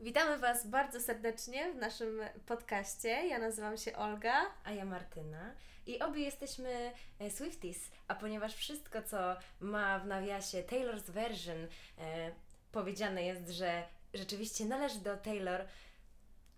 Witamy 0.00 0.38
Was 0.38 0.66
bardzo 0.66 1.00
serdecznie 1.00 1.72
w 1.72 1.76
naszym 1.76 2.20
podcaście. 2.46 3.08
Ja 3.08 3.38
nazywam 3.38 3.76
się 3.76 3.96
Olga. 3.96 4.46
A 4.64 4.72
ja 4.72 4.84
Martyna. 4.84 5.54
I 5.86 6.00
obie 6.00 6.22
jesteśmy 6.22 6.92
e, 7.18 7.30
Swifties, 7.30 7.90
a 8.08 8.14
ponieważ 8.14 8.54
wszystko, 8.54 9.02
co 9.02 9.36
ma 9.60 9.98
w 9.98 10.06
nawiasie 10.06 10.62
Taylor's 10.62 11.10
Version, 11.10 11.68
e, 11.98 12.30
powiedziane 12.72 13.22
jest, 13.22 13.48
że 13.48 13.82
rzeczywiście 14.14 14.64
należy 14.64 14.98
do 15.00 15.16
Taylor, 15.16 15.64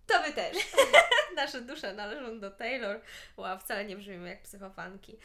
to 0.07 0.23
Wy 0.23 0.33
też. 0.33 0.57
Nasze 1.39 1.61
dusze 1.61 1.95
należą 1.95 2.41
do 2.41 2.51
Taylor. 2.51 3.01
Wow, 3.37 3.59
wcale 3.59 3.85
nie 3.85 3.97
brzmimy 3.97 4.29
jak 4.29 4.43
psychofanki. 4.43 5.19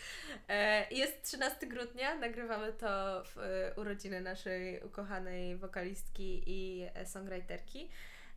E, 0.49 0.87
jest 0.93 1.23
13 1.23 1.67
grudnia, 1.67 2.15
nagrywamy 2.15 2.73
to 2.73 3.23
w 3.23 3.37
e, 3.37 3.73
urodziny 3.75 4.21
naszej 4.21 4.83
ukochanej 4.83 5.57
wokalistki 5.57 6.43
i 6.47 6.87
songwriterki. 7.05 7.89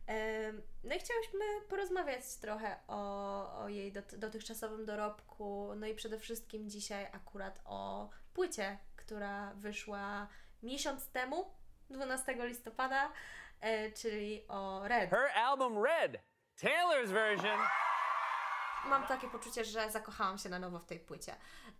E, 0.07 0.51
no 0.83 0.95
i 0.95 0.99
chciałyśmy 0.99 1.45
porozmawiać 1.69 2.35
trochę 2.41 2.75
o, 2.87 3.63
o 3.63 3.69
jej 3.69 3.91
dot, 3.91 4.15
dotychczasowym 4.15 4.85
dorobku, 4.85 5.71
no 5.75 5.87
i 5.87 5.95
przede 5.95 6.19
wszystkim 6.19 6.69
dzisiaj 6.69 7.05
akurat 7.05 7.61
o 7.65 8.09
płycie, 8.33 8.77
która 8.95 9.53
wyszła 9.53 10.27
miesiąc 10.63 11.09
temu, 11.09 11.45
12 11.89 12.35
listopada, 12.39 13.11
czyli 13.95 14.47
o 14.47 14.87
Red. 14.87 15.09
Her 15.09 15.29
album 15.35 15.83
Red, 15.83 16.21
Taylor's 16.61 17.11
version. 17.11 17.59
Mam 18.89 19.07
takie 19.07 19.27
poczucie, 19.27 19.65
że 19.65 19.91
zakochałam 19.91 20.37
się 20.37 20.49
na 20.49 20.59
nowo 20.59 20.79
w 20.79 20.85
tej 20.85 20.99
płycie. 20.99 21.35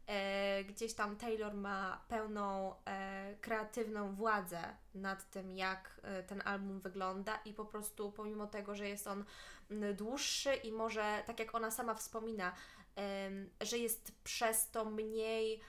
E, 0.08 0.64
gdzieś 0.64 0.94
tam 0.94 1.16
Taylor 1.16 1.54
ma 1.54 2.02
pełną 2.08 2.76
e, 2.86 3.36
kreatywną 3.42 4.16
władzę 4.16 4.76
nad 4.96 5.30
tym, 5.30 5.52
jak 5.52 6.02
e, 6.04 6.24
ten 6.24 6.42
album 6.46 6.80
wygląda, 6.80 7.40
i 7.46 7.54
po 7.54 7.66
prostu, 7.66 8.12
pomimo 8.12 8.48
tego, 8.48 8.76
że 8.76 8.88
jest 8.88 9.08
on 9.08 9.26
dłuższy 9.94 10.54
i 10.54 10.72
może, 10.72 11.24
tak 11.26 11.40
jak 11.40 11.56
ona 11.56 11.72
sama 11.72 11.96
wspomina, 11.96 12.52
że 13.62 13.78
jest 13.78 14.12
przez 14.24 14.72
to 14.72 14.86
mniej 14.86 15.62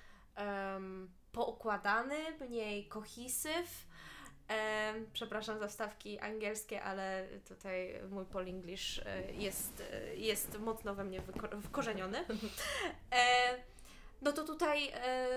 poukładany, 1.33 2.17
mniej 2.41 2.89
kohisyw. 2.89 3.88
Em, 4.49 5.07
przepraszam 5.13 5.59
za 5.59 5.69
wstawki 5.69 6.19
angielskie, 6.19 6.83
ale 6.83 7.27
tutaj 7.49 8.01
mój 8.11 8.25
Polish 8.25 9.01
jest, 9.33 9.83
e, 9.93 10.17
jest 10.17 10.59
mocno 10.59 10.95
we 10.95 11.05
mnie 11.05 11.23
wkorzeniony. 11.63 12.19
E, 13.13 13.55
no 14.23 14.33
to 14.33 14.45
tutaj 14.45 14.89
e, 14.89 15.29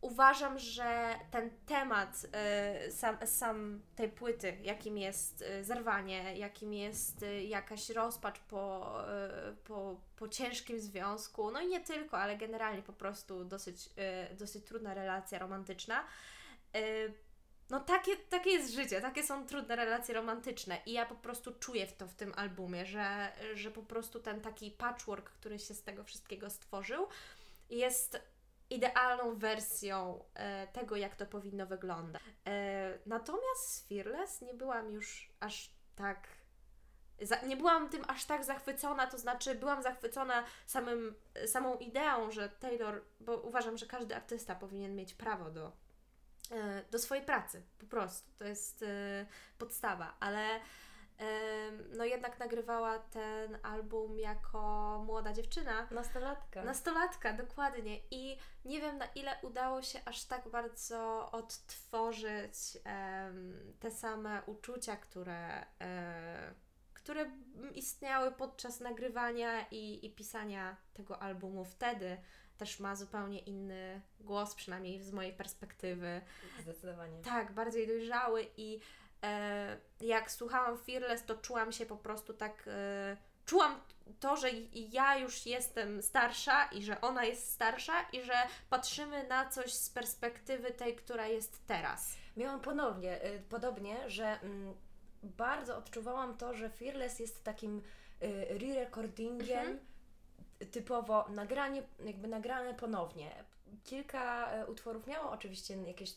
uważam, 0.00 0.58
że 0.58 1.14
ten 1.30 1.50
temat 1.66 2.26
e, 2.32 2.90
sam, 2.90 3.16
sam 3.24 3.82
tej 3.96 4.08
płyty, 4.08 4.56
jakim 4.62 4.98
jest 4.98 5.42
e, 5.42 5.64
zerwanie, 5.64 6.38
jakim 6.38 6.74
jest 6.74 7.22
e, 7.22 7.44
jakaś 7.44 7.90
rozpacz 7.90 8.38
po, 8.38 8.94
e, 9.08 9.54
po, 9.64 10.00
po 10.16 10.28
ciężkim 10.28 10.80
związku, 10.80 11.50
no 11.50 11.60
i 11.60 11.66
nie 11.66 11.80
tylko, 11.80 12.18
ale 12.18 12.36
generalnie 12.36 12.82
po 12.82 12.92
prostu 12.92 13.44
dosyć, 13.44 13.90
e, 13.96 14.34
dosyć 14.34 14.64
trudna 14.64 14.94
relacja 14.94 15.38
romantyczna. 15.38 16.04
No 17.72 17.80
takie, 17.80 18.16
takie 18.16 18.50
jest 18.50 18.74
życie, 18.74 19.00
takie 19.00 19.22
są 19.22 19.46
trudne 19.46 19.76
relacje 19.76 20.14
romantyczne 20.14 20.78
i 20.86 20.92
ja 20.92 21.06
po 21.06 21.14
prostu 21.14 21.52
czuję 21.52 21.86
to 21.86 22.06
w 22.06 22.14
tym 22.14 22.32
albumie, 22.36 22.86
że, 22.86 23.32
że 23.54 23.70
po 23.70 23.82
prostu 23.82 24.20
ten 24.20 24.40
taki 24.40 24.70
patchwork, 24.70 25.30
który 25.30 25.58
się 25.58 25.74
z 25.74 25.82
tego 25.82 26.04
wszystkiego 26.04 26.50
stworzył, 26.50 27.06
jest 27.70 28.20
idealną 28.70 29.36
wersją 29.36 30.24
e, 30.34 30.66
tego, 30.66 30.96
jak 30.96 31.16
to 31.16 31.26
powinno 31.26 31.66
wyglądać. 31.66 32.22
E, 32.46 32.98
natomiast 33.06 33.88
Fearless 33.88 34.40
nie 34.40 34.54
byłam 34.54 34.90
już 34.90 35.32
aż 35.40 35.70
tak. 35.96 36.28
Za, 37.22 37.40
nie 37.40 37.56
byłam 37.56 37.88
tym 37.88 38.02
aż 38.08 38.24
tak 38.24 38.44
zachwycona, 38.44 39.06
to 39.06 39.18
znaczy 39.18 39.54
byłam 39.54 39.82
zachwycona 39.82 40.44
samym, 40.66 41.14
samą 41.46 41.76
ideą, 41.76 42.30
że 42.30 42.48
Taylor, 42.48 43.02
bo 43.20 43.36
uważam, 43.36 43.78
że 43.78 43.86
każdy 43.86 44.16
artysta 44.16 44.54
powinien 44.54 44.96
mieć 44.96 45.14
prawo 45.14 45.50
do, 45.50 45.72
do 46.90 46.98
swojej 46.98 47.24
pracy, 47.24 47.62
po 47.78 47.86
prostu. 47.86 48.32
To 48.38 48.44
jest 48.44 48.82
e, 48.82 49.26
podstawa, 49.58 50.16
ale 50.20 50.60
em, 51.18 51.84
no 51.96 52.04
jednak 52.04 52.38
nagrywała 52.38 52.98
ten 52.98 53.58
album 53.62 54.18
jako 54.18 54.58
młoda 55.06 55.32
dziewczyna. 55.32 55.88
Nastolatka. 55.90 56.64
Nastolatka, 56.64 57.32
dokładnie. 57.32 58.00
I 58.10 58.38
nie 58.64 58.80
wiem, 58.80 58.98
na 58.98 59.06
ile 59.06 59.36
udało 59.42 59.82
się 59.82 60.00
aż 60.04 60.24
tak 60.24 60.48
bardzo 60.48 61.30
odtworzyć 61.32 62.56
em, 62.84 63.74
te 63.80 63.90
same 63.90 64.42
uczucia, 64.46 64.96
które, 64.96 65.66
e, 65.80 66.54
które 66.94 67.30
istniały 67.74 68.32
podczas 68.32 68.80
nagrywania 68.80 69.66
i, 69.70 70.06
i 70.06 70.14
pisania 70.14 70.76
tego 70.94 71.22
albumu 71.22 71.64
wtedy. 71.64 72.16
Też 72.62 72.80
ma 72.80 72.96
zupełnie 72.96 73.38
inny 73.38 74.00
głos, 74.20 74.54
przynajmniej 74.54 75.02
z 75.02 75.12
mojej 75.12 75.32
perspektywy. 75.32 76.20
Zdecydowanie. 76.60 77.22
Tak, 77.22 77.52
bardziej 77.52 77.86
dojrzały 77.86 78.46
i 78.56 78.80
e, 79.22 79.76
jak 80.00 80.30
słuchałam 80.30 80.78
Fearless, 80.78 81.24
to 81.24 81.34
czułam 81.34 81.72
się 81.72 81.86
po 81.86 81.96
prostu 81.96 82.34
tak. 82.34 82.64
E, 82.66 83.16
czułam 83.46 83.80
to, 84.20 84.36
że 84.36 84.48
ja 84.74 85.18
już 85.18 85.46
jestem 85.46 86.02
starsza 86.02 86.64
i 86.64 86.82
że 86.82 87.00
ona 87.00 87.24
jest 87.24 87.52
starsza 87.52 88.02
i 88.12 88.22
że 88.22 88.34
patrzymy 88.70 89.28
na 89.28 89.50
coś 89.50 89.72
z 89.72 89.90
perspektywy 89.90 90.70
tej, 90.70 90.96
która 90.96 91.26
jest 91.26 91.66
teraz. 91.66 92.16
Miałam 92.36 92.60
ponownie, 92.60 93.24
y, 93.24 93.42
podobnie, 93.48 94.10
że 94.10 94.40
mm, 94.40 94.74
bardzo 95.22 95.76
odczuwałam 95.76 96.36
to, 96.36 96.54
że 96.54 96.70
Fearless 96.70 97.18
jest 97.18 97.44
takim 97.44 97.82
y, 98.22 98.26
re-recordingiem, 98.50 99.58
Mhm. 99.58 99.91
Typowo 100.70 101.28
nagranie, 101.28 101.82
jakby 102.04 102.28
nagrane 102.28 102.74
ponownie. 102.74 103.30
Kilka 103.84 104.54
y, 104.62 104.66
utworów 104.66 105.06
miało 105.06 105.30
oczywiście 105.30 105.76
jakieś 105.82 106.14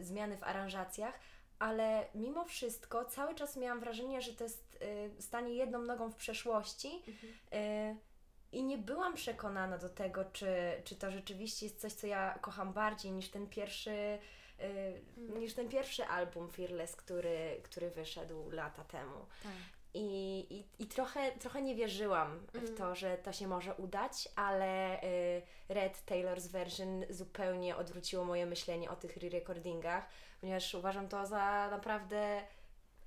zmiany 0.00 0.36
w 0.36 0.44
aranżacjach, 0.44 1.14
ale 1.58 2.06
mimo 2.14 2.44
wszystko 2.44 3.04
cały 3.04 3.34
czas 3.34 3.56
miałam 3.56 3.80
wrażenie, 3.80 4.22
że 4.22 4.32
to 4.32 4.44
jest 4.44 4.78
y, 5.18 5.22
stanie 5.22 5.54
jedną 5.54 5.82
nogą 5.82 6.10
w 6.10 6.16
przeszłości. 6.16 7.02
Y, 7.52 7.96
I 8.52 8.62
nie 8.62 8.78
byłam 8.78 9.14
przekonana 9.14 9.78
do 9.78 9.88
tego, 9.88 10.24
czy, 10.24 10.46
czy 10.84 10.96
to 10.96 11.10
rzeczywiście 11.10 11.66
jest 11.66 11.80
coś, 11.80 11.92
co 11.92 12.06
ja 12.06 12.38
kocham 12.40 12.72
bardziej 12.72 13.12
niż 13.12 13.28
ten 13.28 13.46
pierwszy, 13.46 14.18
y, 14.60 15.38
niż 15.38 15.54
ten 15.54 15.68
pierwszy 15.68 16.04
album 16.04 16.50
Fearless, 16.50 16.96
który, 16.96 17.60
który 17.62 17.90
wyszedł 17.90 18.50
lata 18.50 18.84
temu. 18.84 19.26
Tak. 19.42 19.52
I, 19.96 20.46
i, 20.54 20.64
i 20.78 20.86
trochę, 20.86 21.32
trochę 21.32 21.62
nie 21.62 21.74
wierzyłam 21.74 22.46
w 22.54 22.78
to, 22.78 22.94
że 22.94 23.18
to 23.18 23.32
się 23.32 23.48
może 23.48 23.74
udać, 23.74 24.28
ale 24.36 25.02
y, 25.02 25.42
Red 25.68 26.02
Taylor's 26.06 26.48
Version 26.48 27.04
zupełnie 27.10 27.76
odwróciło 27.76 28.24
moje 28.24 28.46
myślenie 28.46 28.90
o 28.90 28.96
tych 28.96 29.16
re-recordingach, 29.16 30.08
ponieważ 30.40 30.74
uważam 30.74 31.08
to 31.08 31.26
za 31.26 31.68
naprawdę 31.70 32.42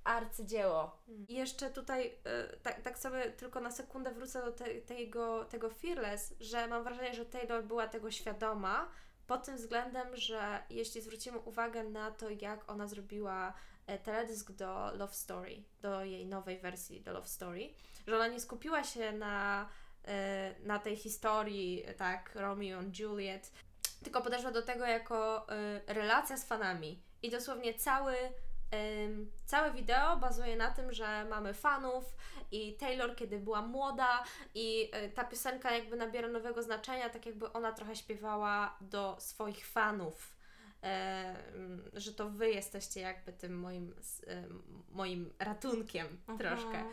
arcydzieło. 0.04 0.96
I 1.28 1.34
jeszcze 1.34 1.70
tutaj, 1.70 2.06
y, 2.06 2.60
tak, 2.62 2.82
tak 2.82 2.98
sobie 2.98 3.22
tylko 3.30 3.60
na 3.60 3.70
sekundę 3.70 4.10
wrócę 4.10 4.44
do 4.44 4.52
te, 4.52 4.64
tego, 4.74 5.44
tego 5.44 5.70
Fearless, 5.70 6.34
że 6.40 6.66
mam 6.66 6.84
wrażenie, 6.84 7.14
że 7.14 7.26
Taylor 7.26 7.64
była 7.64 7.86
tego 7.88 8.10
świadoma 8.10 8.88
pod 9.26 9.44
tym 9.46 9.56
względem, 9.56 10.16
że 10.16 10.62
jeśli 10.70 11.00
zwrócimy 11.00 11.38
uwagę 11.38 11.84
na 11.84 12.10
to, 12.10 12.30
jak 12.30 12.70
ona 12.70 12.86
zrobiła 12.86 13.54
teledysk 14.04 14.52
do 14.52 14.90
Love 14.94 15.12
Story, 15.12 15.62
do 15.82 16.04
jej 16.04 16.26
nowej 16.26 16.58
wersji 16.58 17.00
do 17.00 17.12
Love 17.12 17.28
Story, 17.28 17.70
że 18.06 18.16
ona 18.16 18.28
nie 18.28 18.40
skupiła 18.40 18.84
się 18.84 19.12
na, 19.12 19.68
e, 20.04 20.54
na 20.64 20.78
tej 20.78 20.96
historii, 20.96 21.82
e, 21.86 21.94
tak, 21.94 22.34
Romeo 22.34 22.78
and 22.78 22.98
Juliet, 22.98 23.52
tylko 24.04 24.22
podeszła 24.22 24.50
do 24.50 24.62
tego 24.62 24.86
jako 24.86 25.48
e, 25.48 25.94
relacja 25.94 26.36
z 26.36 26.44
fanami. 26.44 27.02
I 27.22 27.30
dosłownie 27.30 27.74
cały 27.74 28.14
całe 29.46 29.72
wideo 29.72 30.16
bazuje 30.16 30.56
na 30.56 30.70
tym, 30.70 30.92
że 30.92 31.24
mamy 31.24 31.54
fanów 31.54 32.16
i 32.52 32.74
Taylor, 32.74 33.16
kiedy 33.16 33.38
była 33.38 33.62
młoda, 33.62 34.24
i 34.54 34.90
ta 35.14 35.24
piosenka 35.24 35.70
jakby 35.70 35.96
nabiera 35.96 36.28
nowego 36.28 36.62
znaczenia, 36.62 37.10
tak 37.10 37.26
jakby 37.26 37.52
ona 37.52 37.72
trochę 37.72 37.96
śpiewała 37.96 38.76
do 38.80 39.16
swoich 39.20 39.66
fanów. 39.66 40.39
Że 41.92 42.12
to 42.12 42.30
wy 42.30 42.50
jesteście 42.50 43.00
jakby 43.00 43.32
tym 43.32 43.58
moim, 43.58 43.94
moim 44.92 45.32
ratunkiem 45.38 46.20
troszkę. 46.38 46.84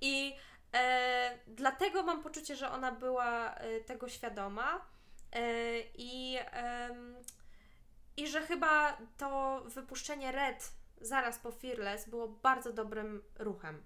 I 0.00 0.36
e, 0.74 1.38
dlatego 1.46 2.02
mam 2.02 2.22
poczucie, 2.22 2.56
że 2.56 2.70
ona 2.70 2.92
była 2.92 3.54
e, 3.54 3.80
tego 3.80 4.08
świadoma 4.08 4.86
e, 5.32 5.80
i, 5.94 6.38
em, 6.52 7.16
i 8.16 8.28
że 8.28 8.42
chyba 8.42 8.98
to 9.16 9.62
wypuszczenie 9.66 10.32
Red 10.32 10.72
zaraz 11.00 11.38
po 11.38 11.52
Fearless 11.52 12.08
było 12.08 12.28
bardzo 12.28 12.72
dobrym 12.72 13.22
ruchem. 13.38 13.82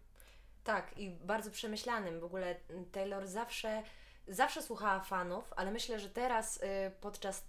Tak, 0.65 0.99
i 0.99 1.11
bardzo 1.11 1.51
przemyślanym. 1.51 2.21
W 2.21 2.25
ogóle 2.25 2.57
Taylor 2.93 3.27
zawsze 3.27 3.83
zawsze 4.29 4.63
słuchała 4.63 5.01
fanów, 5.01 5.53
ale 5.57 5.71
myślę, 5.71 6.01
że 6.01 6.09
teraz 6.09 6.57
y, 6.57 6.61
podczas 7.01 7.39
y, 7.39 7.45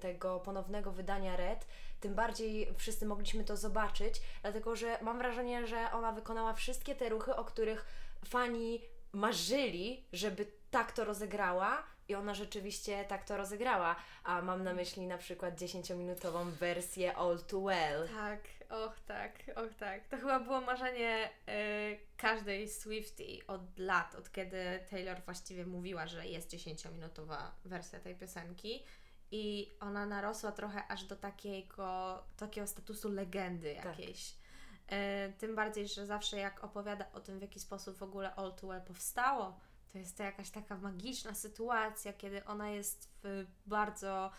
tego 0.00 0.40
ponownego 0.40 0.92
wydania 0.92 1.36
Red, 1.36 1.66
tym 2.00 2.14
bardziej 2.14 2.74
wszyscy 2.76 3.06
mogliśmy 3.06 3.44
to 3.44 3.56
zobaczyć, 3.56 4.20
dlatego 4.42 4.76
że 4.76 4.98
mam 5.02 5.18
wrażenie, 5.18 5.66
że 5.66 5.92
ona 5.92 6.12
wykonała 6.12 6.52
wszystkie 6.52 6.94
te 6.94 7.08
ruchy, 7.08 7.36
o 7.36 7.44
których 7.44 7.86
fani 8.24 8.80
marzyli, 9.12 10.04
żeby 10.12 10.46
tak 10.70 10.92
to 10.92 11.04
rozegrała. 11.04 11.82
I 12.08 12.14
ona 12.14 12.34
rzeczywiście 12.34 13.04
tak 13.04 13.24
to 13.24 13.36
rozegrała. 13.36 13.96
A 14.24 14.42
mam 14.42 14.64
na 14.64 14.74
myśli 14.74 15.06
na 15.06 15.18
przykład 15.18 15.54
10-minutową 15.60 16.44
wersję 16.44 17.16
All 17.16 17.38
Too 17.38 17.60
Well. 17.60 18.08
Tak, 18.08 18.40
och 18.74 19.00
tak, 19.06 19.50
och 19.56 19.74
tak. 19.78 20.08
To 20.08 20.16
chyba 20.16 20.40
było 20.40 20.60
marzenie 20.60 21.30
y, 21.48 21.98
każdej 22.16 22.68
Swiftie 22.68 23.46
od 23.46 23.78
lat, 23.78 24.14
od 24.14 24.32
kiedy 24.32 24.80
Taylor 24.90 25.22
właściwie 25.24 25.66
mówiła, 25.66 26.06
że 26.06 26.26
jest 26.26 26.50
10-minutowa 26.50 27.50
wersja 27.64 28.00
tej 28.00 28.16
piosenki. 28.16 28.84
I 29.30 29.72
ona 29.80 30.06
narosła 30.06 30.52
trochę 30.52 30.86
aż 30.88 31.04
do 31.04 31.16
takiego, 31.16 32.22
takiego 32.36 32.66
statusu 32.66 33.08
legendy 33.08 33.74
Tak. 33.74 33.84
jakiejś. 33.84 34.30
Y, 34.30 35.32
tym 35.38 35.54
bardziej, 35.56 35.88
że 35.88 36.06
zawsze 36.06 36.36
jak 36.38 36.64
opowiada 36.64 37.12
o 37.12 37.20
tym, 37.20 37.38
w 37.38 37.42
jaki 37.42 37.60
sposób 37.60 37.96
w 37.96 38.02
ogóle 38.02 38.34
All 38.34 38.54
Too 38.54 38.70
Well 38.70 38.82
powstało, 38.82 39.60
to 39.92 39.98
jest 39.98 40.16
to 40.16 40.22
jakaś 40.22 40.50
taka 40.50 40.76
magiczna 40.76 41.34
sytuacja, 41.34 42.12
kiedy 42.12 42.44
ona 42.44 42.70
jest 42.70 43.10
w 43.22 43.46
bardzo 43.66 44.30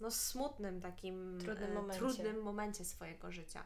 no, 0.00 0.10
smutnym 0.10 0.80
takim 0.80 1.38
Trudnym 1.40 1.70
e, 1.70 1.74
momencie. 1.74 1.98
trudnym 1.98 2.42
momencie 2.42 2.84
swojego 2.84 3.32
życia. 3.32 3.64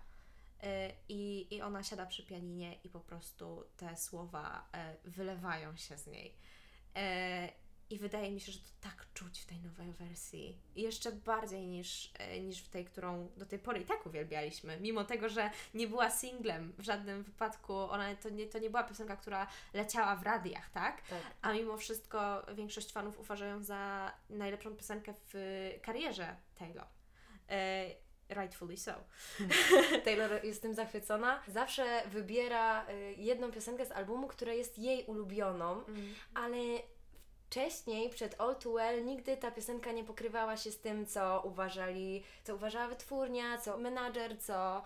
E, 0.62 0.93
I, 1.08 1.55
I 1.55 1.62
ona 1.62 1.82
siada 1.82 2.06
przy 2.06 2.23
pianinie 2.23 2.75
i 2.84 2.88
po 2.88 3.00
prostu 3.00 3.64
te 3.76 3.96
słowa 3.96 4.69
e, 4.73 4.96
wylewają 5.05 5.76
się 5.76 5.99
z 5.99 6.06
niej. 6.06 6.34
E, 7.93 7.94
I 7.94 7.99
wydaje 7.99 8.31
mi 8.31 8.41
się, 8.41 8.53
że 8.53 8.59
to 8.59 8.69
tak 8.81 9.06
czuć 9.15 9.41
w 9.41 9.47
tej 9.47 9.61
nowej 9.61 9.93
wersji. 9.93 10.59
I 10.77 10.83
jeszcze 10.83 11.12
bardziej 11.12 11.67
niż, 11.67 12.12
e, 12.19 12.41
niż 12.41 12.62
w 12.62 12.69
tej, 12.69 12.85
którą 12.85 13.29
do 13.37 13.47
tej 13.47 13.59
pory 13.59 13.81
i 13.81 13.85
tak 13.85 14.06
uwielbialiśmy. 14.06 14.81
Mimo 14.81 15.05
tego, 15.05 15.29
że 15.29 15.50
nie 15.75 15.89
była 15.89 16.11
singlem 16.11 16.73
w 16.79 16.83
żadnym 16.83 17.23
wypadku, 17.23 17.75
ona 17.75 18.15
to 18.15 18.31
nie, 18.31 18.47
to 18.47 18.59
nie 18.59 18.71
była 18.71 18.85
piosenka, 18.85 19.17
która 19.17 19.47
leciała 19.75 20.17
w 20.17 20.23
radiach, 20.23 20.71
tak? 20.71 21.03
Tak. 21.09 21.23
A 21.43 21.53
mimo 21.53 21.77
wszystko 21.77 22.47
większość 22.55 22.93
fanów 22.93 23.21
uważają 23.21 23.62
za 23.62 24.12
najlepszą 24.31 24.77
piosenkę 24.77 25.15
w 25.33 25.35
karierze 25.83 26.37
Taylor. 26.55 26.87
E, 27.49 28.03
rightfully 28.35 28.77
so. 28.77 28.94
Taylor 30.05 30.44
jest 30.44 30.62
tym 30.62 30.75
zachwycona. 30.75 31.43
Zawsze 31.49 32.03
wybiera 32.06 32.89
y, 32.89 33.15
jedną 33.17 33.53
piosenkę 33.53 33.87
z 33.87 33.93
albumu, 33.93 34.29
która 34.29 34.53
jest 34.53 34.79
jej 34.79 35.05
ulubioną, 35.05 35.85
ale 36.35 36.59
wcześniej, 37.52 38.10
przed 38.10 38.40
All 38.40 38.56
Too 38.56 38.72
Well, 38.72 39.04
nigdy 39.04 39.37
ta 39.37 39.50
piosenka 39.50 39.93
nie 39.93 40.04
pokrywała 40.04 40.56
się 40.56 40.70
z 40.70 40.81
tym, 40.81 41.06
co 41.06 41.43
uważali, 41.44 42.22
co 42.44 42.54
uważała 42.54 42.88
wytwórnia, 42.88 43.58
co 43.58 43.78
menadżer, 43.78 44.40
co 44.40 44.82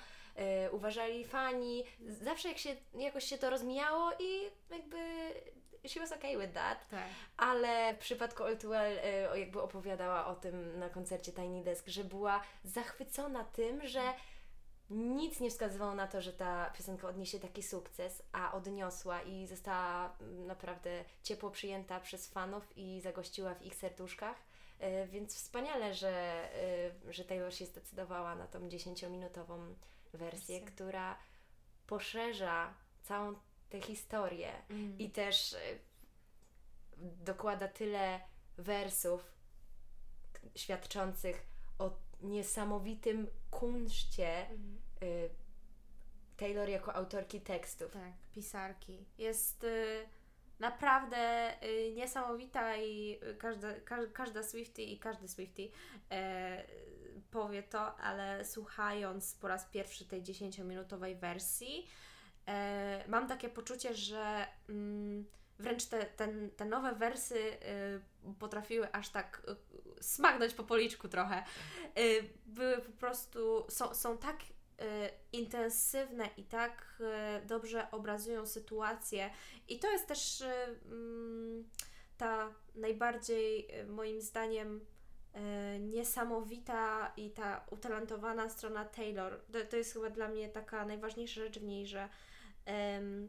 y, 0.66 0.70
uważali 0.72 1.24
fani. 1.24 1.84
Zawsze 2.08 2.48
jak 2.48 2.58
się, 2.58 2.76
jakoś 2.94 3.24
się 3.24 3.38
to 3.38 3.50
rozmijało 3.50 4.12
i 4.18 4.50
jakby 4.70 4.98
she 5.88 6.00
was 6.00 6.12
okay 6.12 6.38
with 6.38 6.52
that. 6.52 6.88
Tak. 6.88 7.08
Ale 7.36 7.94
w 7.94 7.98
przypadku 7.98 8.44
All 8.44 8.56
Too 8.56 8.70
Well 8.70 8.98
y, 9.34 9.38
jakby 9.38 9.62
opowiadała 9.62 10.26
o 10.26 10.34
tym 10.34 10.78
na 10.78 10.88
koncercie 10.88 11.32
Tiny 11.32 11.64
Desk, 11.64 11.88
że 11.88 12.04
była 12.04 12.42
zachwycona 12.64 13.44
tym, 13.44 13.86
że 13.86 14.00
nic 14.90 15.40
nie 15.40 15.50
wskazywało 15.50 15.94
na 15.94 16.06
to, 16.06 16.22
że 16.22 16.32
ta 16.32 16.70
piosenka 16.70 17.08
odniesie 17.08 17.40
taki 17.40 17.62
sukces, 17.62 18.22
a 18.32 18.52
odniosła 18.52 19.22
i 19.22 19.46
została 19.46 20.16
mm, 20.20 20.46
naprawdę 20.46 21.04
ciepło 21.22 21.50
przyjęta 21.50 22.00
przez 22.00 22.26
fanów 22.28 22.78
i 22.78 23.00
zagościła 23.00 23.54
w 23.54 23.62
ich 23.62 23.74
serduszkach. 23.74 24.36
Y, 24.82 25.06
Więc 25.08 25.34
wspaniale, 25.34 25.94
że, 25.94 26.44
y, 27.08 27.12
że 27.12 27.24
Taylor 27.24 27.54
się 27.54 27.66
zdecydowała 27.66 28.34
na 28.34 28.46
tą 28.46 28.68
10-minutową 28.68 29.74
wersję, 30.12 30.30
Wersję. 30.30 30.60
która 30.60 31.18
poszerza 31.86 32.74
całą 33.02 33.34
tę 33.68 33.80
historię 33.80 34.52
Mm. 34.70 34.98
i 34.98 35.10
też 35.10 35.52
y, 35.52 35.58
dokłada 36.98 37.68
tyle 37.68 38.20
wersów 38.58 39.32
świadczących 40.56 41.46
niesamowitym 42.22 43.26
kunszcie 43.50 44.38
Mhm. 44.50 44.78
y, 45.02 45.30
Taylor 46.36 46.68
jako 46.68 46.94
autorki 46.94 47.40
tekstów. 47.40 47.92
Tak, 47.92 48.12
pisarki. 48.32 49.04
Jest 49.18 49.64
y, 49.64 50.08
naprawdę 50.58 51.52
y, 51.62 51.92
niesamowita 51.94 52.76
i 52.76 53.18
y, 53.30 53.34
każda, 53.34 53.80
ka, 53.80 54.06
każda 54.12 54.42
Swiftie 54.42 54.84
i 54.84 54.98
każdy 54.98 55.28
Swiftie 55.28 55.68
e, 56.10 56.64
powie 57.30 57.62
to, 57.62 57.96
ale 57.96 58.44
słuchając 58.44 59.34
po 59.34 59.48
raz 59.48 59.64
pierwszy 59.64 60.04
tej 60.04 60.22
10-minutowej 60.22 61.16
wersji, 61.18 61.86
e, 62.48 63.04
mam 63.08 63.28
takie 63.28 63.48
poczucie, 63.48 63.94
że 63.94 64.46
mm, 64.68 65.24
wręcz 65.58 65.84
te, 65.84 66.06
te 66.56 66.64
nowe 66.64 66.94
wersy 66.94 67.38
y, 67.38 68.34
potrafiły 68.38 68.92
aż 68.92 69.08
tak 69.08 69.42
y, 69.98 70.02
smagnąć 70.02 70.54
po 70.54 70.64
policzku 70.64 71.08
trochę. 71.08 71.44
Y, 71.98 72.28
były 72.46 72.78
po 72.78 72.92
prostu, 72.92 73.66
są, 73.68 73.94
są 73.94 74.18
tak 74.18 74.36
intensywne 75.32 76.28
i 76.36 76.44
tak 76.44 77.02
dobrze 77.46 77.90
obrazują 77.90 78.46
sytuację. 78.46 79.30
I 79.68 79.78
to 79.78 79.90
jest 79.92 80.06
też 80.06 80.44
mm, 80.86 81.64
ta 82.18 82.54
najbardziej 82.74 83.68
moim 83.88 84.20
zdaniem 84.20 84.86
niesamowita 85.80 87.12
i 87.16 87.30
ta 87.30 87.66
utalentowana 87.70 88.48
strona 88.48 88.84
Taylor. 88.84 89.40
To, 89.52 89.58
to 89.70 89.76
jest 89.76 89.92
chyba 89.92 90.10
dla 90.10 90.28
mnie 90.28 90.48
taka 90.48 90.86
najważniejsza 90.86 91.40
rzecz 91.40 91.58
w 91.58 91.64
niej, 91.64 91.86
że 91.86 92.08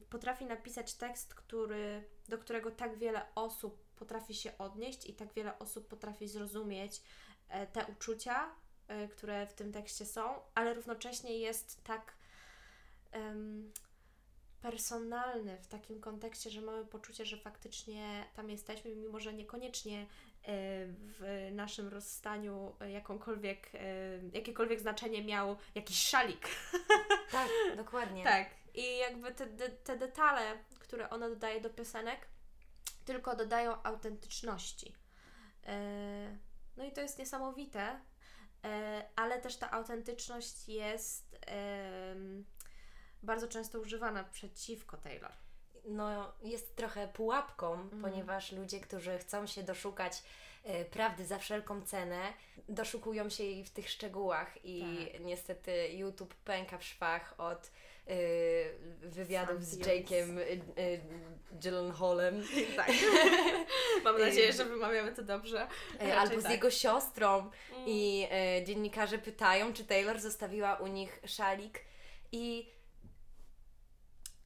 potrafi 0.10 0.46
napisać 0.46 0.94
tekst, 0.94 1.34
który, 1.36 2.04
do 2.30 2.38
którego 2.38 2.72
tak 2.72 2.98
wiele 2.98 3.26
osób 3.36 3.88
potrafi 3.96 4.34
się 4.34 4.58
odnieść 4.58 5.10
i 5.10 5.14
tak 5.14 5.34
wiele 5.34 5.60
osób 5.60 5.88
potrafi 5.88 6.28
zrozumieć 6.28 7.02
e, 7.50 7.68
te 7.68 7.86
uczucia, 7.86 8.50
e, 8.88 9.08
które 9.08 9.48
w 9.48 9.54
tym 9.54 9.72
tekście 9.72 10.06
są, 10.06 10.40
ale 10.56 10.74
równocześnie 10.74 11.38
jest 11.38 11.84
tak 11.84 12.14
em, 13.12 13.72
personalny 14.62 15.58
w 15.58 15.68
takim 15.68 16.02
kontekście, 16.02 16.50
że 16.50 16.62
mamy 16.62 16.86
poczucie, 16.86 17.26
że 17.26 17.38
faktycznie 17.38 18.26
tam 18.36 18.50
jesteśmy, 18.50 18.96
mimo 18.96 19.20
że 19.20 19.34
niekoniecznie 19.34 20.02
e, 20.02 20.06
w 20.88 21.50
naszym 21.52 21.88
rozstaniu 21.88 22.76
jakąkolwiek, 22.90 23.72
jakiekolwiek 24.34 24.80
znaczenie 24.80 25.24
miał 25.24 25.58
jakiś 25.76 26.08
szalik. 26.08 26.48
Tak, 27.32 27.50
dokładnie. 27.78 28.24
Tak. 28.38 28.57
I 28.78 28.98
jakby 28.98 29.32
te, 29.34 29.48
te 29.70 29.98
detale, 29.98 30.58
które 30.80 31.10
ona 31.10 31.30
dodaje 31.30 31.62
do 31.62 31.70
piosenek, 31.70 32.28
tylko 33.06 33.36
dodają 33.36 33.84
autentyczności. 33.84 34.96
E, 35.66 36.38
No 36.78 36.84
i 36.84 36.92
to 36.92 37.02
jest 37.02 37.20
niesamowite, 37.20 38.00
e, 38.66 39.10
ale 39.16 39.42
też 39.42 39.58
ta 39.58 39.72
autentyczność 39.72 40.70
jest 40.70 41.36
bardzo 43.24 43.48
często 43.48 43.80
używana 43.80 44.24
przeciwko 44.24 44.98
Taylor. 44.98 45.32
no, 45.86 46.34
jest 46.42 46.76
trochę 46.76 47.08
pułapką, 47.08 47.74
Mhm. 47.74 48.02
ponieważ 48.02 48.52
ludzie, 48.52 48.80
którzy 48.80 49.18
chcą 49.18 49.48
się 49.48 49.64
doszukać 49.64 50.24
prawdy 50.92 51.26
za 51.26 51.38
wszelką 51.40 51.82
cenę, 51.82 52.34
doszukują 52.70 53.30
się 53.30 53.44
jej 53.44 53.64
w 53.66 53.70
tych 53.70 53.90
szczegółach 53.90 54.66
i 54.66 55.08
Tak. 55.14 55.22
niestety 55.22 55.88
YouTube 55.94 56.36
pęka 56.36 56.78
w 56.78 56.84
szwach 56.84 57.34
od 57.38 57.72
e, 58.08 58.14
wywiadów 59.10 59.64
z 59.64 59.70
Frontiers. 59.84 60.10
Jake'em 60.12 60.40
e, 60.40 60.44
e, 60.84 60.98
Gyllenhaalem 61.52 62.44
Tak. 62.76 62.90
Mam 64.04 64.20
nadzieję, 64.20 64.54
że 64.54 64.66
wymawiamy 64.66 65.12
to 65.16 65.24
dobrze. 65.24 65.62
e, 65.62 65.68
Raczej 66.00 66.12
albo 66.12 66.40
z 66.40 66.44
tak. 66.44 66.52
jego 66.52 66.72
siostrą 66.72 67.38
Mm. 67.72 67.84
i 67.88 68.28
e, 68.32 68.64
dziennikarze 68.66 69.18
pytają, 69.18 69.74
czy 69.74 69.84
Taylor 69.86 70.20
zostawiła 70.20 70.76
u 70.76 70.88
nich 70.88 71.20
szalik 71.26 71.80
i 72.32 72.72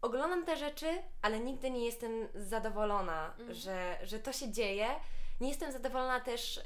oglądam 0.02 0.46
te 0.46 0.56
rzeczy, 0.58 0.88
ale 1.22 1.40
nigdy 1.40 1.72
nie 1.72 1.86
jestem 1.86 2.28
zadowolona, 2.36 3.34
Mhm. 3.40 3.54
że, 3.54 3.98
że 4.04 4.20
to 4.20 4.34
się 4.34 4.52
dzieje. 4.52 4.88
Nie 5.42 5.50
jestem 5.50 5.72
zadowolona 5.72 6.20
też 6.20 6.58
e, 6.58 6.62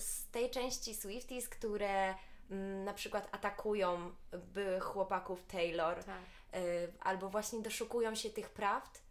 z 0.00 0.30
tej 0.30 0.50
części 0.50 0.94
Swifties, 0.94 1.48
które 1.48 2.14
mm, 2.50 2.84
na 2.84 2.94
przykład 2.94 3.28
atakują 3.32 4.14
byłych 4.32 4.82
chłopaków 4.82 5.46
Taylor 5.46 6.04
Tak. 6.04 6.20
y, 6.54 6.92
albo 7.00 7.28
właśnie 7.28 7.62
doszukują 7.62 8.14
się 8.14 8.30
tych 8.30 8.50
prawd, 8.50 9.02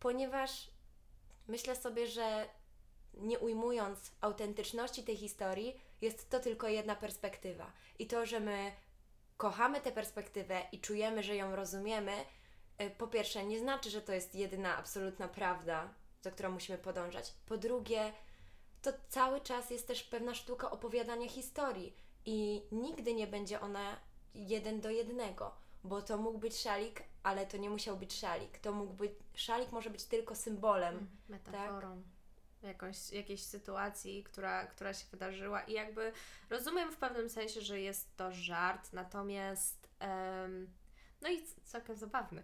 ponieważ 0.00 0.70
myślę 1.48 1.76
sobie, 1.76 2.06
że 2.06 2.46
nie 3.14 3.38
ujmując 3.38 4.12
autentyczności 4.20 5.02
tej 5.04 5.16
historii, 5.16 5.80
jest 6.00 6.30
to 6.30 6.40
tylko 6.40 6.68
jedna 6.68 6.96
perspektywa. 6.96 7.72
I 7.98 8.06
to, 8.06 8.26
że 8.26 8.40
my 8.40 8.72
kochamy 9.36 9.80
tę 9.80 9.92
perspektywę 9.92 10.62
i 10.72 10.80
czujemy, 10.80 11.22
że 11.22 11.36
ją 11.36 11.56
rozumiemy, 11.56 12.12
y, 12.82 12.90
po 12.90 13.06
pierwsze, 13.06 13.44
nie 13.44 13.58
znaczy, 13.58 13.90
że 13.90 14.02
to 14.02 14.12
jest 14.12 14.34
jedyna 14.34 14.76
absolutna 14.76 15.28
prawda 15.28 15.99
za 16.22 16.30
którą 16.30 16.50
musimy 16.50 16.78
podążać. 16.78 17.34
Po 17.46 17.56
drugie, 17.56 18.12
to 18.82 18.92
cały 19.08 19.40
czas 19.40 19.70
jest 19.70 19.86
też 19.86 20.02
pewna 20.02 20.34
sztuka 20.34 20.70
opowiadania 20.70 21.28
historii 21.28 21.96
i 22.26 22.62
nigdy 22.72 23.14
nie 23.14 23.26
będzie 23.26 23.60
ona 23.60 23.96
jeden 24.34 24.80
do 24.80 24.90
jednego, 24.90 25.54
bo 25.84 26.02
to 26.02 26.18
mógł 26.18 26.38
być 26.38 26.56
szalik, 26.60 27.02
ale 27.22 27.46
to 27.46 27.56
nie 27.56 27.70
musiał 27.70 27.96
być 27.96 28.12
szalik. 28.12 28.58
To 28.58 28.72
mógł 28.72 28.92
być, 28.92 29.12
szalik 29.34 29.72
może 29.72 29.90
być 29.90 30.04
tylko 30.04 30.34
symbolem. 30.34 30.94
Mhm. 30.94 31.18
metaforą 31.28 32.02
jakąś, 32.62 33.10
jakiejś 33.10 33.42
sytuacji, 33.42 34.24
która, 34.24 34.66
która 34.66 34.94
się 34.94 35.06
wydarzyła 35.10 35.62
i 35.62 35.72
jakby 35.72 36.12
rozumiem 36.50 36.92
w 36.92 36.96
pewnym 36.96 37.30
sensie, 37.30 37.60
że 37.60 37.80
jest 37.80 38.16
to 38.16 38.32
żart, 38.32 38.92
natomiast 38.92 39.88
em, 39.98 40.70
no 41.20 41.28
i 41.28 41.42
całkiem 41.64 41.96
zabawny, 41.96 42.42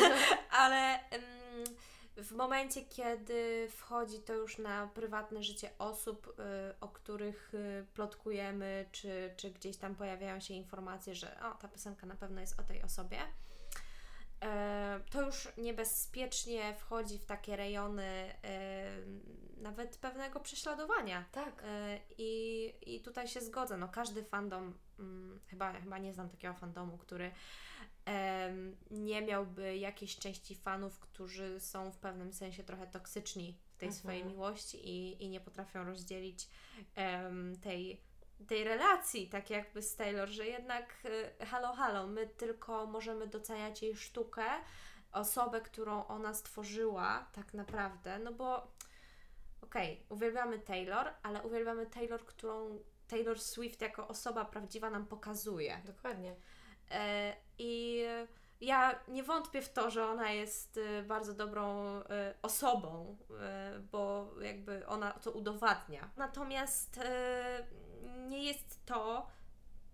ale 0.50 1.08
em, 1.10 1.64
w 2.16 2.32
momencie, 2.32 2.82
kiedy 2.82 3.68
wchodzi 3.70 4.20
to 4.20 4.32
już 4.34 4.58
na 4.58 4.86
prywatne 4.86 5.42
życie 5.42 5.70
osób, 5.78 6.26
y, 6.28 6.80
o 6.80 6.88
których 6.88 7.54
y, 7.54 7.86
plotkujemy, 7.94 8.88
czy, 8.92 9.34
czy 9.36 9.50
gdzieś 9.50 9.76
tam 9.76 9.94
pojawiają 9.94 10.40
się 10.40 10.54
informacje, 10.54 11.14
że 11.14 11.40
o, 11.40 11.54
ta 11.54 11.68
piosenka 11.68 12.06
na 12.06 12.14
pewno 12.14 12.40
jest 12.40 12.60
o 12.60 12.62
tej 12.62 12.82
osobie, 12.82 13.18
e, 14.42 15.00
to 15.10 15.22
już 15.22 15.48
niebezpiecznie 15.56 16.74
wchodzi 16.74 17.18
w 17.18 17.24
takie 17.24 17.56
rejony 17.56 18.34
e, 18.44 18.92
nawet 19.56 19.96
pewnego 19.96 20.40
prześladowania. 20.40 21.24
Tak. 21.32 21.62
E, 21.64 21.98
I, 22.18 22.72
I 22.94 23.00
tutaj 23.00 23.28
się 23.28 23.40
zgodzę. 23.40 23.76
No, 23.76 23.88
każdy 23.88 24.24
fandom, 24.24 24.78
mm, 24.98 25.40
chyba, 25.46 25.72
chyba 25.72 25.98
nie 25.98 26.12
znam 26.12 26.30
takiego 26.30 26.54
fandomu, 26.54 26.98
który 26.98 27.30
nie 28.90 29.22
miałby 29.22 29.76
jakiejś 29.76 30.16
części 30.16 30.54
fanów, 30.54 30.98
którzy 30.98 31.60
są 31.60 31.90
w 31.92 31.98
pewnym 31.98 32.32
sensie 32.32 32.64
trochę 32.64 32.86
toksyczni 32.86 33.58
w 33.74 33.76
tej 33.78 33.88
Mhm. 33.88 34.00
swojej 34.00 34.24
miłości 34.24 34.88
i, 34.88 35.24
i 35.24 35.28
nie 35.28 35.40
potrafią 35.40 35.84
rozdzielić 35.84 36.48
em, 36.94 37.56
tej, 37.60 38.00
tej 38.48 38.64
relacji, 38.64 39.28
tak 39.28 39.50
jakby 39.50 39.82
z 39.82 39.96
Taylor, 39.96 40.28
że 40.28 40.46
jednak 40.46 40.94
y, 41.40 41.46
halo, 41.46 41.72
halo, 41.72 42.06
my 42.06 42.26
tylko 42.26 42.86
możemy 42.86 43.26
doceniać 43.26 43.82
jej 43.82 43.96
sztukę, 43.96 44.44
osobę, 45.12 45.60
którą 45.60 46.06
ona 46.06 46.34
stworzyła 46.34 47.26
tak 47.32 47.54
naprawdę, 47.54 48.18
no 48.18 48.32
bo 48.32 48.72
okej, 49.60 50.06
uwielbiamy 50.08 50.58
Taylor, 50.58 51.10
ale 51.22 51.42
uwielbiamy 51.42 51.86
Taylor, 51.86 52.24
którą 52.24 52.78
Taylor 53.08 53.40
Swift 53.40 53.80
jako 53.80 54.08
osoba 54.08 54.44
prawdziwa 54.44 54.90
nam 54.90 55.06
pokazuje. 55.06 55.82
Dokładnie. 55.84 56.34
E, 56.92 57.36
I 57.58 58.02
ja 58.60 59.00
nie 59.08 59.22
wątpię 59.22 59.62
w 59.62 59.72
to, 59.72 59.90
że 59.90 60.06
ona 60.06 60.30
jest 60.30 60.78
e, 60.98 61.02
bardzo 61.02 61.34
dobrą 61.34 61.86
e, 61.86 62.34
osobą, 62.42 63.16
bo 63.92 64.30
jakby 64.40 64.86
ona 64.86 65.12
to 65.12 65.30
udowadnia. 65.30 66.10
Natomiast 66.16 67.00
nie 68.28 68.44
jest 68.44 68.86
to 68.86 69.26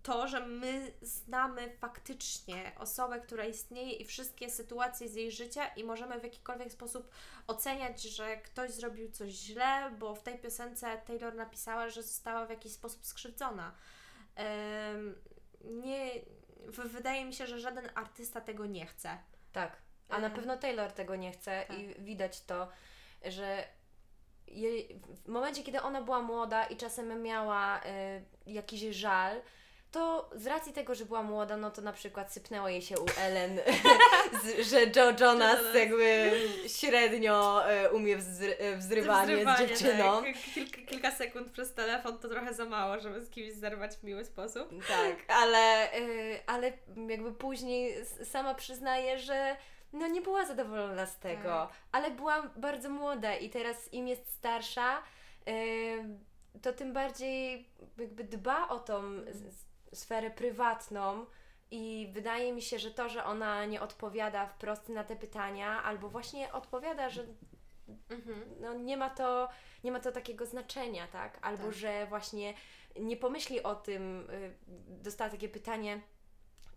to, 0.03 0.27
że 0.27 0.47
my 0.47 0.93
znamy 1.01 1.77
faktycznie 1.77 2.71
osobę, 2.77 3.19
która 3.19 3.45
istnieje 3.45 3.91
i 3.91 4.05
wszystkie 4.05 4.49
sytuacje 4.49 5.09
z 5.09 5.15
jej 5.15 5.31
życia 5.31 5.67
i 5.67 5.83
możemy 5.83 6.19
w 6.19 6.23
jakikolwiek 6.23 6.71
sposób 6.71 7.11
oceniać, 7.47 8.01
że 8.01 8.37
ktoś 8.37 8.71
zrobił 8.71 9.11
coś 9.11 9.29
źle, 9.29 9.91
bo 9.99 10.15
w 10.15 10.23
tej 10.23 10.39
piosence 10.39 11.01
Taylor 11.07 11.35
napisała, 11.35 11.89
że 11.89 12.03
została 12.03 12.45
w 12.45 12.49
jakiś 12.49 12.71
sposób 12.71 13.05
skrzywdzona. 13.05 13.71
Nie, 15.63 16.11
wydaje 16.67 17.25
mi 17.25 17.33
się, 17.33 17.47
że 17.47 17.59
żaden 17.59 17.89
artysta 17.95 18.41
tego 18.41 18.65
nie 18.65 18.85
chce. 18.85 19.17
Tak. 19.51 19.77
A 20.09 20.19
na 20.19 20.27
E. 20.27 20.31
pewno 20.31 20.57
Taylor 20.57 20.91
tego 20.91 21.15
nie 21.15 21.31
chce 21.31 21.65
Tak. 21.67 21.79
i 21.79 21.95
widać 22.03 22.41
to, 22.41 22.67
że 23.25 23.63
w 25.25 25.27
momencie, 25.27 25.63
kiedy 25.63 25.81
ona 25.81 26.01
była 26.01 26.21
młoda 26.21 26.65
i 26.65 26.77
czasem 26.77 27.21
miała 27.21 27.81
e, 27.83 28.21
jakiś 28.45 28.81
żal, 28.81 29.41
to 29.91 30.29
z 30.35 30.47
racji 30.47 30.73
tego, 30.73 30.95
że 30.95 31.05
była 31.05 31.23
młoda, 31.23 31.57
no 31.57 31.71
to 31.71 31.81
na 31.81 31.93
przykład 31.93 32.33
sypnęło 32.33 32.69
jej 32.69 32.81
się 32.81 32.99
u 32.99 33.05
Ellen, 33.19 33.59
że 34.69 34.81
Joe 34.95 35.13
Jonas 35.19 35.59
jakby 35.75 36.31
średnio 36.67 37.67
e, 37.69 37.91
umie 37.91 38.17
wzry, 38.17 38.57
e, 38.57 38.77
wzrywanie 38.77 39.55
z 39.55 39.59
dziewczyną. 39.59 40.23
Tak. 40.23 40.33
Kilka, 40.53 40.81
kilka 40.81 41.11
sekund 41.11 41.51
przez 41.51 41.73
telefon 41.73 42.17
to 42.17 42.29
trochę 42.29 42.53
za 42.53 42.65
mało, 42.65 42.99
żeby 42.99 43.21
z 43.21 43.29
kimś 43.29 43.53
zerwać 43.53 43.95
w 43.95 44.03
miły 44.03 44.25
sposób. 44.25 44.69
Tak, 44.87 45.15
ale, 45.27 45.93
y, 45.97 46.39
ale 46.47 46.73
jakby 47.09 47.33
później 47.33 48.05
sama 48.23 48.55
przyznaje, 48.55 49.19
że 49.19 49.55
no 49.93 50.07
nie 50.07 50.21
była 50.21 50.45
zadowolona 50.45 51.05
z 51.05 51.19
tego, 51.19 51.43
Tak. 51.43 51.69
ale 51.91 52.11
była 52.11 52.41
bardzo 52.55 52.89
młoda 52.89 53.35
i 53.35 53.49
teraz 53.49 53.93
im 53.93 54.07
jest 54.07 54.33
starsza, 54.33 55.03
to 56.61 56.73
tym 56.73 56.93
bardziej 56.93 57.69
jakby 57.97 58.23
dba 58.23 58.67
o 58.67 58.79
tą 58.79 59.01
sferę 59.93 60.31
prywatną 60.31 61.25
i 61.71 62.09
wydaje 62.13 62.53
mi 62.53 62.61
się, 62.61 62.79
że 62.79 62.91
to, 62.91 63.09
że 63.09 63.23
ona 63.23 63.65
nie 63.65 63.81
odpowiada 63.81 64.47
wprost 64.47 64.89
na 64.89 65.03
te 65.03 65.15
pytania, 65.15 65.83
albo 65.83 66.09
właśnie 66.09 66.51
odpowiada, 66.53 67.09
że 67.09 67.25
Mhm. 68.09 68.45
no 68.59 68.73
nie 68.73 68.97
ma 68.97 69.09
to, 69.09 69.49
nie 69.83 69.91
ma 69.91 69.99
to 69.99 70.11
takiego 70.11 70.45
znaczenia, 70.45 71.07
tak? 71.07 71.39
Albo 71.41 71.63
Tak. 71.63 71.73
że 71.73 72.05
właśnie 72.07 72.53
nie 72.99 73.17
pomyśli 73.17 73.63
o 73.63 73.75
tym, 73.75 74.29
y, 74.29 74.53
dostała 74.87 75.29
takie 75.29 75.49
pytanie, 75.49 76.01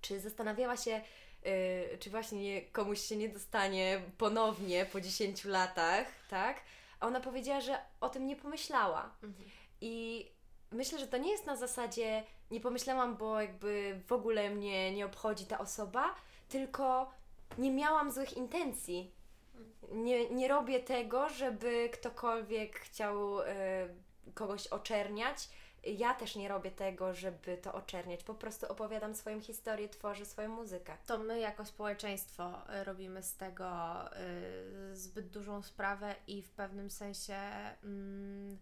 czy 0.01 0.21
zastanawiała 0.21 0.77
się, 0.77 1.01
y, 1.47 1.99
czy 1.99 2.11
właśnie 2.11 2.63
komuś 2.63 3.01
się 3.01 3.17
nie 3.17 3.29
dostanie 3.29 4.03
ponownie 4.19 4.87
po 4.87 5.01
10 5.01 5.45
latach, 5.45 6.07
tak? 6.29 6.61
A 7.01 7.07
ona 7.07 7.21
powiedziała, 7.21 7.61
że 7.61 7.79
o 8.01 8.09
tym 8.09 8.27
nie 8.27 8.37
pomyślała. 8.37 9.11
Mhm. 9.23 9.51
I 9.81 10.27
myślę, 10.71 10.99
że 10.99 11.07
to 11.09 11.17
nie 11.19 11.31
jest 11.31 11.47
na 11.47 11.57
zasadzie 11.57 12.25
nie 12.53 12.61
pomyślałam, 12.61 13.17
bo 13.17 13.41
jakby 13.41 14.01
w 14.07 14.13
ogóle 14.13 14.51
mnie 14.51 14.95
nie 14.95 15.07
obchodzi 15.07 15.47
ta 15.47 15.59
osoba, 15.59 16.15
tylko 16.49 17.11
nie 17.59 17.71
miałam 17.71 18.13
złych 18.13 18.37
intencji. 18.37 19.13
Nie, 19.93 20.31
nie 20.31 20.49
robię 20.49 20.81
tego, 20.81 21.29
żeby 21.29 21.91
ktokolwiek 21.93 22.79
chciał 22.79 23.43
e, 23.43 23.45
kogoś 24.35 24.67
oczerniać. 24.67 25.49
Ja 25.85 26.15
też 26.15 26.37
nie 26.37 26.49
robię 26.49 26.71
tego, 26.71 27.15
żeby 27.15 27.57
to 27.57 27.75
oczerniać. 27.75 28.25
Po 28.25 28.35
prostu 28.35 28.67
opowiadam 28.69 29.15
swoją 29.15 29.41
historię, 29.41 29.89
tworzę 29.89 30.27
swoją 30.27 30.49
muzykę. 30.49 30.97
To 31.07 31.19
my 31.19 31.41
jako 31.41 31.65
społeczeństwo 31.65 32.53
y, 32.81 32.85
robimy 32.85 33.23
z 33.23 33.37
tego 33.37 34.01
y, 34.93 34.97
zbyt 34.97 35.29
dużą 35.29 35.63
sprawę 35.63 36.15
i 36.27 36.43
w 36.43 36.51
pewnym 36.51 36.91
sensie 36.91 37.37
mm, 37.85 38.59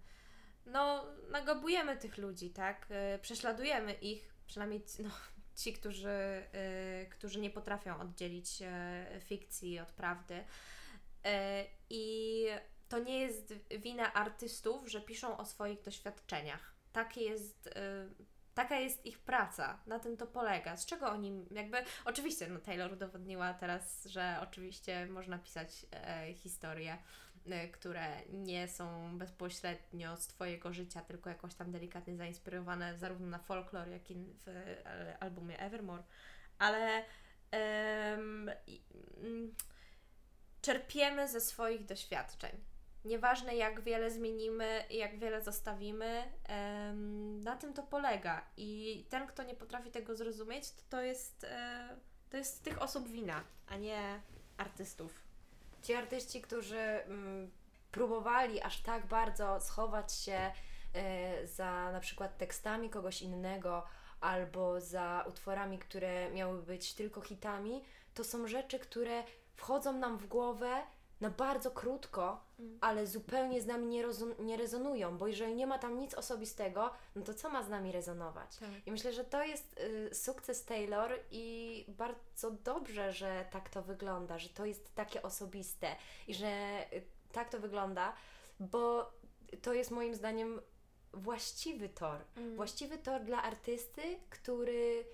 no, 0.73 1.07
nagabujemy 1.31 1.97
tych 1.97 2.19
ludzi, 2.19 2.51
tak? 2.51 2.87
Y, 3.15 3.19
prześladujemy 3.19 3.93
ich, 3.93 4.35
przynajmniej 4.47 4.85
no, 4.99 5.11
ci, 5.61 5.73
którzy, 5.73 6.09
y, 6.09 7.11
którzy 7.11 7.41
nie 7.41 7.51
potrafią 7.51 8.01
oddzielić 8.01 8.63
y, 8.63 9.21
fikcji 9.21 9.81
od 9.81 9.93
prawdy. 9.93 10.35
Y, 10.35 10.41
I 11.91 12.47
to 12.89 12.99
nie 12.99 13.21
jest 13.21 13.55
wina 13.79 14.13
artystów, 14.13 14.89
że 14.89 15.01
piszą 15.01 15.37
o 15.37 15.45
swoich 15.45 15.83
doświadczeniach. 15.83 16.75
Takie 16.93 17.21
jest 17.21 17.67
y, 17.67 17.71
taka 18.55 18.77
jest 18.81 19.07
ich 19.07 19.19
praca, 19.19 19.81
na 19.87 19.99
tym 19.99 20.17
to 20.17 20.27
polega. 20.27 20.77
Z 20.77 20.87
czego 20.87 21.11
oni 21.11 21.45
jakby. 21.51 21.77
Oczywiście, 22.05 22.49
no 22.49 22.61
Taylor 22.61 22.93
udowodniła 22.93 23.55
teraz, 23.55 24.05
że 24.05 24.39
oczywiście 24.43 25.07
można 25.07 25.39
pisać 25.39 25.87
e, 25.93 26.35
historie, 26.35 26.93
e, 26.93 26.99
które 27.73 28.07
nie 28.33 28.69
są 28.69 29.19
bezpośrednio 29.19 30.17
z 30.17 30.27
Twojego 30.27 30.73
życia, 30.73 31.01
tylko 31.01 31.31
jakoś 31.31 31.55
tam 31.55 31.73
delikatnie 31.73 32.17
zainspirowane 32.17 32.99
zarówno 32.99 33.27
na 33.27 33.39
folklor, 33.39 33.89
jak 33.89 34.11
i 34.11 34.15
w 34.15 34.49
e, 34.49 35.17
albumie 35.21 35.61
Evermore. 35.61 36.03
Ale 36.59 37.05
mm, 37.51 38.51
czerpiemy 40.63 41.29
ze 41.29 41.41
swoich 41.41 41.85
doświadczeń. 41.85 42.51
Nieważne 43.05 43.57
jak 43.57 43.81
wiele 43.81 44.11
zmienimy, 44.11 44.85
jak 44.91 45.19
wiele 45.19 45.43
zostawimy, 45.43 46.25
em, 46.45 47.41
na 47.41 47.57
tym 47.57 47.73
to 47.73 47.83
polega. 47.83 48.47
I 48.57 49.05
ten, 49.11 49.27
kto 49.27 49.43
nie 49.43 49.55
potrafi 49.55 49.91
tego 49.91 50.17
zrozumieć, 50.17 50.71
to, 50.71 50.83
to, 50.89 51.01
jest, 51.01 51.45
e, 51.45 51.89
to 52.31 52.37
jest 52.37 52.65
tych 52.65 52.83
osób 52.83 53.09
wina, 53.09 53.45
a 53.67 53.77
nie 53.77 54.21
artystów. 54.57 55.30
Ci 55.83 55.95
artyści, 55.95 56.41
którzy 56.41 56.79
mm, 56.79 57.51
próbowali 57.91 58.61
aż 58.61 58.81
tak 58.83 59.07
bardzo 59.07 59.61
schować 59.61 60.13
się 60.13 60.53
e, 60.95 61.47
za 61.47 61.93
na 61.93 62.01
przykład 62.01 62.39
tekstami 62.39 62.91
kogoś 62.91 63.23
innego 63.23 63.87
albo 64.21 64.81
za 64.81 65.25
utworami, 65.29 65.79
które 65.79 66.31
miały 66.31 66.63
być 66.63 66.95
tylko 66.95 67.21
hitami, 67.21 67.85
to 68.15 68.25
są 68.25 68.49
rzeczy, 68.49 68.79
które 68.79 69.25
wchodzą 69.55 69.93
nam 69.93 70.19
w 70.19 70.27
głowę 70.27 70.83
na 71.21 71.31
bardzo 71.31 71.71
krótko, 71.71 72.51
Mm. 72.61 72.79
ale 72.81 73.07
zupełnie 73.07 73.61
z 73.63 73.67
nami 73.67 73.87
nie, 73.87 74.05
nie 74.39 74.57
rezonują, 74.57 75.19
bo 75.19 75.27
jeżeli 75.27 75.55
nie 75.55 75.67
ma 75.67 75.79
tam 75.79 75.99
nic 75.99 76.15
osobistego, 76.15 76.91
no 77.17 77.23
to 77.23 77.35
co 77.35 77.51
ma 77.51 77.63
z 77.63 77.69
nami 77.69 77.93
rezonować? 77.93 78.57
Tak. 78.57 78.69
I 78.87 78.91
myślę, 78.93 79.13
że 79.13 79.25
to 79.25 79.43
jest 79.43 79.81
y, 79.81 80.15
sukces 80.15 80.65
Taylor 80.65 81.19
i 81.31 81.85
bardzo 81.89 82.51
dobrze, 82.51 83.13
że 83.13 83.45
tak 83.51 83.69
to 83.69 83.83
wygląda, 83.83 84.39
że 84.39 84.49
to 84.49 84.65
jest 84.65 84.95
takie 84.95 85.23
osobiste 85.23 85.97
i 86.29 86.35
że 86.35 86.47
y, 86.93 87.03
tak 87.33 87.49
to 87.49 87.61
wygląda, 87.61 88.13
bo 88.61 89.13
to 89.63 89.73
jest 89.75 89.91
moim 89.91 90.15
zdaniem 90.15 90.61
właściwy 91.13 91.89
tor. 91.89 92.21
Mm. 92.37 92.57
Właściwy 92.57 92.99
tor 92.99 93.25
dla 93.25 93.43
artysty, 93.43 94.03
który, 94.31 95.05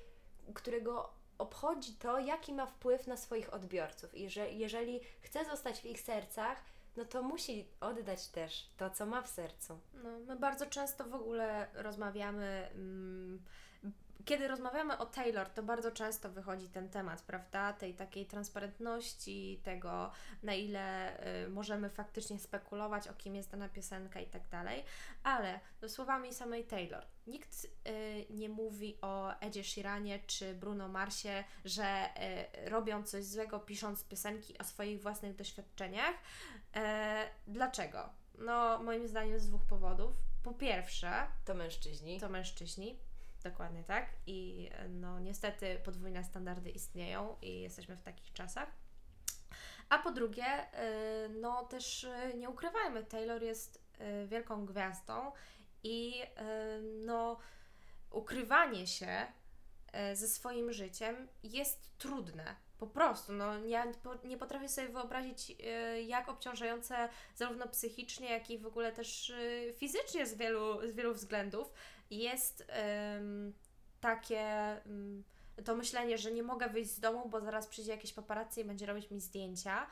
którego 0.54 1.15
obchodzi 1.38 1.94
to, 1.94 2.18
jaki 2.18 2.52
ma 2.52 2.66
wpływ 2.66 3.06
na 3.06 3.16
swoich 3.16 3.54
odbiorców. 3.54 4.14
I 4.14 4.30
że 4.30 4.50
jeżeli 4.50 5.00
chce 5.20 5.44
zostać 5.44 5.80
w 5.80 5.84
ich 5.84 6.00
sercach, 6.00 6.62
no 6.96 7.04
to 7.04 7.22
musi 7.22 7.68
oddać 7.80 8.28
też 8.28 8.70
to, 8.76 8.90
co 8.90 9.06
ma 9.06 9.22
w 9.22 9.28
sercu. 9.28 9.78
No, 9.94 10.18
my 10.18 10.36
bardzo 10.36 10.66
często 10.66 11.04
w 11.04 11.14
ogóle 11.14 11.66
rozmawiamy. 11.74 12.68
Mm, 12.74 13.42
kiedy 14.26 14.48
rozmawiamy 14.48 14.98
o 14.98 15.06
Taylor, 15.06 15.48
to 15.50 15.62
bardzo 15.62 15.92
często 15.92 16.30
wychodzi 16.30 16.68
ten 16.68 16.88
temat, 16.88 17.22
prawda? 17.22 17.72
Tej 17.72 17.94
takiej 17.94 18.26
transparentności, 18.26 19.60
tego 19.64 20.10
na 20.42 20.54
ile 20.54 21.16
y, 21.44 21.48
możemy 21.48 21.90
faktycznie 21.90 22.38
spekulować, 22.38 23.08
o 23.08 23.14
kim 23.14 23.34
jest 23.34 23.50
dana 23.50 23.68
piosenka 23.68 24.20
i 24.20 24.26
tak 24.26 24.48
dalej. 24.48 24.84
Ale 25.22 25.60
no, 25.82 25.88
słowami 25.88 26.34
samej 26.34 26.64
Taylor, 26.64 27.06
nikt 27.26 27.64
y, 27.64 27.68
nie 28.30 28.48
mówi 28.48 28.98
o 29.02 29.40
Edzie 29.40 29.64
Sheeranie 29.64 30.18
czy 30.26 30.54
Bruno 30.54 30.88
Marsie, 30.88 31.44
że 31.64 32.08
y, 32.66 32.70
robią 32.70 33.02
coś 33.02 33.24
złego, 33.24 33.60
pisząc 33.60 34.04
piosenki 34.04 34.58
o 34.58 34.64
swoich 34.64 35.02
własnych 35.02 35.36
doświadczeniach. 35.36 36.14
E, 36.76 37.30
dlaczego? 37.46 38.08
No, 38.38 38.82
moim 38.82 39.08
zdaniem 39.08 39.38
z 39.38 39.46
dwóch 39.48 39.62
powodów. 39.66 40.16
Po 40.42 40.52
pierwsze, 40.54 41.26
To 41.44 41.54
mężczyźni. 41.54 42.20
to 42.20 42.28
mężczyźni, 42.28 42.98
dokładnie 43.50 43.84
tak. 43.84 44.06
I 44.26 44.70
no, 44.88 45.20
niestety 45.20 45.80
podwójne 45.84 46.24
standardy 46.24 46.70
istnieją 46.70 47.36
i 47.42 47.60
jesteśmy 47.60 47.96
w 47.96 48.02
takich 48.02 48.32
czasach. 48.32 48.68
A 49.88 49.98
po 49.98 50.10
drugie, 50.10 50.44
e, 50.44 51.28
no 51.28 51.64
też 51.64 52.04
e, 52.04 52.34
nie 52.34 52.50
ukrywajmy, 52.50 53.04
Taylor 53.04 53.42
jest 53.42 53.84
e, 53.98 54.26
wielką 54.26 54.66
gwiazdą 54.66 55.32
i 55.82 56.22
no 57.04 57.38
ukrywanie 58.10 58.86
się 58.86 59.26
ze 60.14 60.28
swoim 60.28 60.72
życiem 60.72 61.28
jest 61.42 61.98
trudne. 61.98 62.56
Po 62.78 62.86
prostu, 62.86 63.32
no 63.32 63.58
ja 63.58 63.84
nie 64.24 64.36
potrafię 64.36 64.68
sobie 64.68 64.88
wyobrazić, 64.88 65.52
jak 66.06 66.28
obciążające 66.28 67.08
zarówno 67.34 67.68
psychicznie, 67.68 68.30
jak 68.30 68.50
i 68.50 68.58
w 68.58 68.66
ogóle 68.66 68.92
też 68.92 69.32
fizycznie 69.74 70.26
z 70.26 70.34
wielu, 70.34 70.90
z 70.90 70.94
wielu 70.94 71.14
względów 71.14 71.72
jest 72.10 72.64
em, 72.68 73.52
takie 74.00 74.40
em, 74.86 75.24
to 75.64 75.76
myślenie, 75.76 76.18
że 76.18 76.32
nie 76.32 76.42
mogę 76.42 76.68
wyjść 76.68 76.90
z 76.90 77.00
domu, 77.00 77.28
bo 77.28 77.40
zaraz 77.40 77.66
przyjdzie 77.66 77.90
jakieś 77.90 78.12
paparazzi 78.12 78.60
i 78.60 78.64
będzie 78.64 78.86
robić 78.86 79.10
mi 79.10 79.20
zdjęcia. 79.20 79.86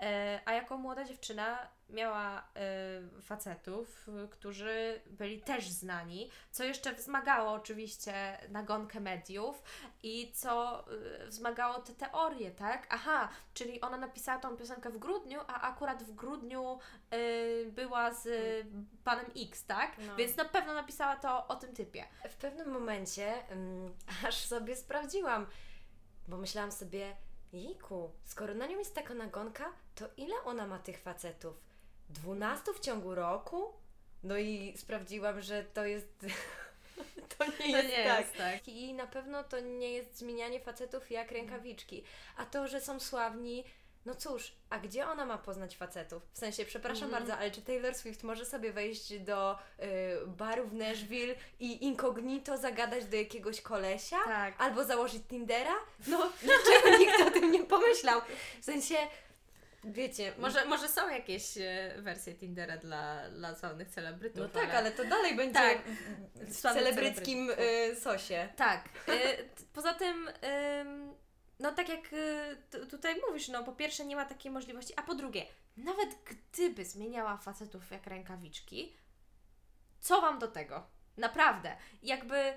E, 0.00 0.40
a 0.44 0.52
jako 0.52 0.78
młoda 0.78 1.04
dziewczyna 1.04 1.68
miała 1.88 2.48
e, 2.56 3.20
facetów, 3.22 4.06
którzy 4.30 5.00
byli 5.06 5.40
też 5.40 5.68
znani, 5.68 6.30
co 6.50 6.64
jeszcze 6.64 6.92
wzmagało 6.94 7.52
oczywiście 7.52 8.38
nagonkę 8.48 9.00
mediów 9.00 9.62
i 10.02 10.32
co 10.32 10.84
e, 11.22 11.26
wzmagało 11.26 11.80
te 11.80 11.94
teorie, 11.94 12.50
tak? 12.50 12.86
Aha, 12.90 13.28
czyli 13.54 13.80
ona 13.80 13.96
napisała 13.96 14.38
tą 14.38 14.56
piosenkę 14.56 14.90
w 14.90 14.98
grudniu, 14.98 15.40
a 15.46 15.60
akurat 15.60 16.02
w 16.02 16.14
grudniu 16.14 16.78
e, 17.10 17.18
była 17.70 18.14
z 18.14 18.28
panem 19.04 19.26
X, 19.36 19.66
tak? 19.66 19.98
No. 20.06 20.16
Więc 20.16 20.36
na 20.36 20.44
pewno 20.44 20.74
napisała 20.74 21.16
to 21.16 21.48
o 21.48 21.56
tym 21.56 21.74
typie. 21.74 22.04
W 22.28 22.36
pewnym 22.36 22.70
momencie 22.70 23.48
mm, 23.48 23.94
aż 24.26 24.36
sobie 24.36 24.76
sprawdziłam, 24.76 25.46
bo 26.28 26.36
myślałam 26.36 26.72
sobie, 26.72 27.16
jejku, 27.52 28.10
skoro 28.24 28.54
na 28.54 28.66
nią 28.66 28.78
jest 28.78 28.94
taka 28.94 29.14
nagonka, 29.14 29.72
to 29.94 30.04
ile 30.16 30.34
ona 30.44 30.66
ma 30.66 30.78
tych 30.78 30.98
facetów? 30.98 31.65
12 32.10 32.72
w 32.74 32.80
ciągu 32.80 33.14
roku? 33.14 33.72
No 34.22 34.38
i 34.38 34.74
sprawdziłam, 34.76 35.40
że 35.40 35.64
to 35.64 35.84
jest. 35.84 36.08
to 37.38 37.44
nie 37.60 37.82
jest 37.82 38.32
tak. 38.32 38.52
tak. 38.52 38.68
I 38.68 38.94
na 38.94 39.06
pewno 39.06 39.44
to 39.44 39.60
nie 39.60 39.92
jest 39.92 40.18
zmienianie 40.18 40.60
facetów 40.60 41.10
jak 41.10 41.30
rękawiczki. 41.30 42.04
A 42.36 42.44
to, 42.46 42.68
że 42.68 42.80
są 42.80 43.00
sławni, 43.00 43.64
no 44.06 44.14
cóż, 44.14 44.52
a 44.70 44.78
gdzie 44.78 45.06
ona 45.08 45.26
ma 45.26 45.38
poznać 45.38 45.76
facetów? 45.76 46.22
W 46.32 46.38
sensie, 46.38 46.64
przepraszam 46.64 47.04
Mhm. 47.04 47.22
bardzo, 47.22 47.38
ale 47.40 47.50
czy 47.50 47.62
Taylor 47.62 47.94
Swift 47.94 48.22
może 48.22 48.44
sobie 48.44 48.72
wejść 48.72 49.18
do 49.18 49.52
y, 49.54 49.86
baru 50.26 50.66
w 50.66 50.74
Nashville 50.74 51.34
i 51.60 51.84
incognito 51.84 52.58
zagadać 52.58 53.04
do 53.04 53.16
jakiegoś 53.16 53.60
kolesia? 53.60 54.16
Tak. 54.24 54.54
Albo 54.58 54.84
założyć 54.84 55.22
Tindera? 55.28 55.74
No, 56.06 56.18
dlaczego 56.42 56.98
nikt 56.98 57.20
o 57.20 57.30
tym 57.30 57.52
nie 57.52 57.64
pomyślał? 57.64 58.20
W 58.60 58.64
sensie, 58.64 58.96
wiecie, 59.84 60.32
Może, 60.38 60.64
może 60.64 60.88
są 60.88 61.08
jakieś 61.08 61.58
e, 61.58 61.94
wersje 61.98 62.34
Tindera 62.34 62.76
dla, 62.76 63.30
dla 63.30 63.54
sławnych 63.54 63.88
celebrytów. 63.88 64.38
No 64.38 64.48
tak, 64.48 64.74
ale 64.74 64.92
to 64.92 65.04
dalej 65.04 65.36
będzie 65.36 65.54
Tak. 65.54 65.78
w 66.34 66.56
celebryckim 66.56 67.50
y, 67.50 67.96
sosie. 68.00 68.48
Tak. 68.56 68.88
E, 69.08 69.36
poza 69.72 69.94
tym, 69.94 70.28
ym, 70.80 71.14
no 71.58 71.72
tak 71.72 71.88
jak 71.88 72.10
e, 72.12 72.86
tutaj 72.86 73.20
mówisz, 73.28 73.48
no 73.48 73.64
po 73.64 73.72
pierwsze 73.72 74.04
nie 74.04 74.16
ma 74.16 74.24
takiej 74.24 74.52
możliwości, 74.52 74.94
a 74.96 75.02
po 75.02 75.14
drugie, 75.14 75.46
nawet 75.76 76.08
gdyby 76.24 76.84
zmieniała 76.84 77.36
facetów 77.36 77.90
jak 77.90 78.06
rękawiczki, 78.06 78.96
co 80.00 80.20
wam 80.20 80.38
do 80.38 80.48
tego? 80.48 80.86
Naprawdę. 81.16 81.76
Jakby 82.02 82.36
e, 82.36 82.56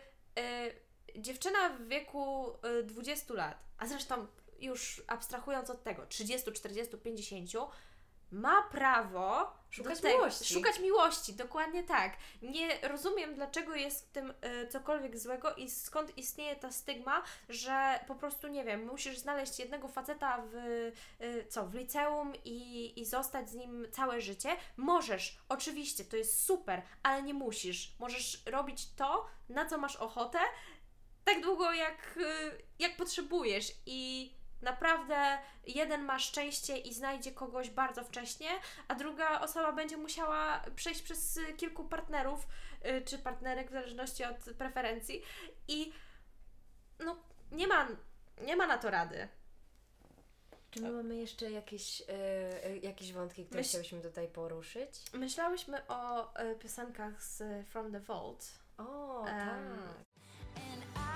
dziewczyna 1.15 1.69
w 1.69 1.87
wieku 1.87 2.53
e, 2.63 2.83
20 2.83 3.33
lat, 3.33 3.57
a 3.77 3.87
zresztą 3.87 4.27
już 4.61 5.01
abstrahując 5.07 5.69
od 5.69 5.83
tego, 5.83 6.05
30, 6.05 6.51
40, 6.51 6.97
50, 6.97 7.49
ma 8.31 8.63
prawo 8.63 9.53
Szukać 9.69 10.01
tego- 10.01 10.17
miłości. 10.17 10.53
Szukać 10.53 10.79
miłości, 10.79 11.33
dokładnie 11.33 11.83
tak. 11.83 12.17
Nie 12.41 12.79
rozumiem, 12.87 13.35
dlaczego 13.35 13.75
jest 13.75 14.07
w 14.07 14.11
tym 14.11 14.33
e, 14.41 14.67
cokolwiek 14.67 15.17
złego 15.19 15.55
i 15.55 15.69
skąd 15.69 16.17
istnieje 16.17 16.55
ta 16.55 16.71
stygma, 16.71 17.23
że 17.49 17.99
po 18.07 18.15
prostu, 18.15 18.47
nie 18.47 18.63
wiem, 18.63 18.85
musisz 18.85 19.17
znaleźć 19.17 19.59
jednego 19.59 19.87
faceta 19.87 20.43
w, 20.51 20.55
e, 21.19 21.45
co, 21.45 21.65
w 21.65 21.73
liceum 21.73 22.33
i, 22.45 22.93
i 23.01 23.05
zostać 23.05 23.49
z 23.49 23.53
nim 23.55 23.87
całe 23.91 24.21
życie. 24.21 24.49
Możesz, 24.77 25.37
oczywiście, 25.49 26.05
to 26.05 26.17
jest 26.17 26.45
super, 26.45 26.81
ale 27.03 27.23
nie 27.23 27.33
musisz. 27.33 27.95
Możesz 27.99 28.43
robić 28.45 28.87
to, 28.95 29.25
na 29.49 29.65
co 29.65 29.77
masz 29.77 29.95
ochotę, 29.95 30.39
tak 31.23 31.41
długo 31.41 31.73
jak, 31.73 32.19
e, 32.25 32.51
jak 32.79 32.97
potrzebujesz 32.97 33.71
i 33.85 34.31
naprawdę 34.61 35.37
jeden 35.67 36.03
ma 36.05 36.19
szczęście 36.19 36.77
i 36.77 36.93
znajdzie 36.93 37.31
kogoś 37.31 37.69
bardzo 37.69 38.03
wcześnie, 38.03 38.49
a 38.87 38.95
druga 38.95 39.41
osoba 39.41 39.71
będzie 39.71 39.97
musiała 39.97 40.61
przejść 40.75 41.01
przez 41.01 41.37
y, 41.37 41.53
kilku 41.53 41.83
partnerów 41.83 42.47
y, 42.85 43.01
czy 43.01 43.17
partnerek 43.19 43.69
w 43.69 43.73
zależności 43.73 44.23
od 44.23 44.37
preferencji 44.57 45.21
i 45.67 45.93
no 46.99 47.15
nie 47.51 47.67
ma, 47.67 47.87
nie 48.41 48.55
ma 48.55 48.67
na 48.67 48.77
to 48.77 48.89
rady. 48.89 49.27
Czy 50.71 50.81
my 50.81 50.91
mamy 50.91 51.15
jeszcze 51.15 51.51
jakieś, 51.51 52.01
e, 52.07 52.77
jakieś 52.77 53.13
wątki, 53.13 53.45
które 53.45 53.61
Myśl- 53.61 53.67
chciałyśmy 53.69 54.01
tutaj 54.01 54.27
poruszyć? 54.27 54.91
Myślałyśmy 55.13 55.87
o 55.87 56.33
y, 56.43 56.55
piosenkach 56.55 57.23
z 57.23 57.43
From 57.69 57.91
the 57.91 57.99
Vault. 57.99 58.45
O, 58.77 59.25
Em, 59.25 59.77
tak. 60.95 61.09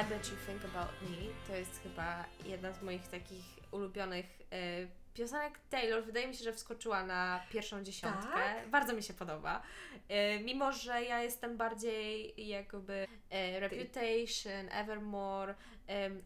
I 0.00 0.04
bet 0.04 0.28
you 0.30 0.36
think 0.46 0.64
about 0.64 0.92
me. 1.02 1.32
To 1.46 1.56
jest 1.56 1.82
chyba 1.82 2.24
jedna 2.44 2.72
z 2.72 2.82
moich 2.82 3.08
takich 3.08 3.44
ulubionych 3.70 4.26
y, 4.52 4.88
piosenek 5.14 5.58
Taylor. 5.70 6.04
Wydaje 6.04 6.28
mi 6.28 6.34
się, 6.34 6.44
że 6.44 6.52
wskoczyła 6.52 7.04
na 7.04 7.40
pierwszą 7.50 7.82
dziesiątkę. 7.82 8.32
Tak? 8.34 8.68
Bardzo 8.68 8.92
mi 8.92 9.02
się 9.02 9.14
podoba. 9.14 9.62
Y, 10.10 10.44
mimo, 10.44 10.72
że 10.72 11.02
ja 11.02 11.22
jestem 11.22 11.56
bardziej 11.56 12.34
jakby 12.48 12.92
y, 13.02 13.60
Reputation, 13.60 14.68
Evermore, 14.70 15.54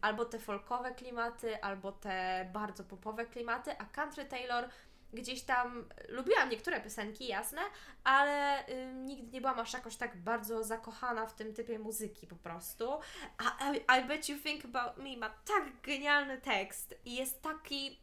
albo 0.01 0.25
te 0.25 0.39
folkowe 0.39 0.91
klimaty, 0.91 1.61
albo 1.61 1.91
te 1.91 2.49
bardzo 2.53 2.83
popowe 2.83 3.25
klimaty, 3.25 3.71
a 3.77 3.85
Country 3.85 4.25
Taylor 4.25 4.69
gdzieś 5.13 5.41
tam 5.41 5.89
lubiłam 6.09 6.49
niektóre 6.49 6.81
piosenki, 6.81 7.27
jasne, 7.27 7.61
ale 8.03 8.65
ym, 8.69 9.05
nigdy 9.05 9.31
nie 9.31 9.41
byłam 9.41 9.59
aż 9.59 9.73
jakoś 9.73 9.95
tak 9.95 10.17
bardzo 10.17 10.63
zakochana 10.63 11.25
w 11.25 11.35
tym 11.35 11.53
typie 11.53 11.79
muzyki 11.79 12.27
po 12.27 12.35
prostu. 12.35 12.99
A 13.37 13.73
I, 13.73 13.77
I 14.01 14.07
Bet 14.07 14.29
You 14.29 14.37
Think 14.39 14.65
About 14.65 14.97
Me 14.97 15.17
ma 15.17 15.29
tak 15.29 15.63
genialny 15.83 16.41
tekst 16.41 16.95
i 17.05 17.15
jest 17.15 17.41
taki 17.41 17.99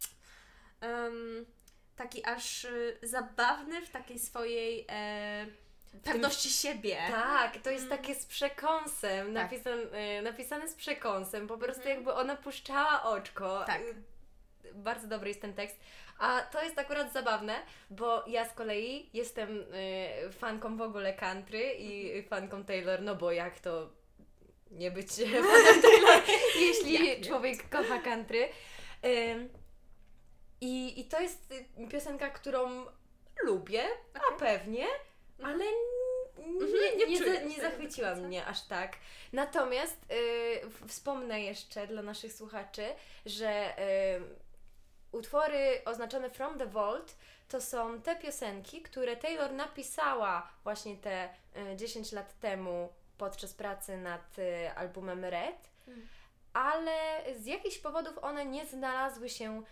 ym, 0.85 1.47
taki 1.97 2.25
aż 2.25 2.65
y, 2.65 2.99
zabawny 3.03 3.87
w 3.87 3.91
takiej 3.91 4.19
swojej 4.19 4.87
e, 4.89 5.47
pewności 6.05 6.51
siebie. 6.51 6.99
Tak, 7.11 7.57
to 7.63 7.71
jest 7.71 7.89
takie 7.89 8.15
z 8.15 8.27
przekąsem, 8.27 9.35
Tak. 9.35 9.43
napisan, 9.53 9.79
e, 9.93 10.23
napisane 10.23 10.69
z 10.69 10.75
przekąsem, 10.75 11.47
po 11.47 11.59
prostu 11.59 11.81
Mhm. 11.83 11.97
jakby 11.97 12.13
ona 12.15 12.37
puszczała 12.37 13.03
oczko. 13.03 13.65
Tak. 13.67 13.81
Y, 13.83 13.95
Bardzo 14.75 15.09
dobry 15.09 15.29
jest 15.29 15.41
ten 15.41 15.55
tekst. 15.55 15.77
A 16.19 16.41
to 16.41 16.63
jest 16.63 16.79
akurat 16.79 17.13
zabawne, 17.13 17.55
bo 17.91 18.25
ja 18.27 18.49
z 18.49 18.53
kolei 18.53 19.11
jestem 19.15 19.59
y, 20.29 20.33
fanką 20.33 20.77
w 20.77 20.81
ogóle 20.81 21.13
country 21.15 21.75
i 21.79 22.23
fanką 22.23 22.65
Taylor, 22.65 23.03
no 23.03 23.15
bo 23.15 23.33
jak 23.33 23.61
to 23.61 23.91
nie 24.71 24.91
być 24.91 25.09
fanem 25.33 25.83
Taylor, 25.83 26.23
jeśli 26.67 27.21
człowiek 27.25 27.69
kocha 27.69 27.99
country. 27.99 28.49
Ym, 29.05 29.49
i, 30.61 31.01
I 31.01 31.05
to 31.05 31.21
jest 31.21 31.53
y, 31.53 31.89
piosenka, 31.91 32.31
którą 32.31 32.87
lubię, 33.45 33.83
a 34.15 34.39
pewnie, 34.39 34.87
ale 35.43 35.65
n- 35.65 36.59
nie, 36.97 37.07
nie 37.07 37.21
nie, 37.21 37.45
nie 37.47 37.61
zachwyciła 37.61 38.15
mnie 38.15 38.47
aż 38.47 38.63
tak. 38.67 38.97
Natomiast 39.33 39.97
y, 40.13 40.87
wspomnę 40.89 41.41
jeszcze 41.43 41.87
dla 41.87 42.03
naszych 42.03 42.33
słuchaczy, 42.33 42.85
że 43.27 43.79
y, 43.79 44.46
utwory 45.17 45.83
oznaczone 45.85 46.31
From 46.31 46.59
the 46.59 46.67
Vault 46.67 47.17
to 47.49 47.61
są 47.61 48.01
te 48.03 48.17
piosenki, 48.17 48.83
które 48.83 49.17
Taylor 49.17 49.53
napisała 49.53 50.49
właśnie 50.65 50.97
te 50.97 51.29
y, 51.73 51.77
10 51.77 52.13
lat 52.13 52.39
temu 52.41 52.89
podczas 53.19 53.55
pracy 53.55 53.97
nad 53.97 54.39
y, 54.39 54.71
albumem 54.77 55.25
Red, 55.25 55.71
ale 56.53 57.23
z 57.39 57.47
jakichś 57.47 57.79
powodów 57.79 58.19
one 58.19 58.47
nie 58.47 58.67
znalazły 58.67 59.29
się 59.29 59.63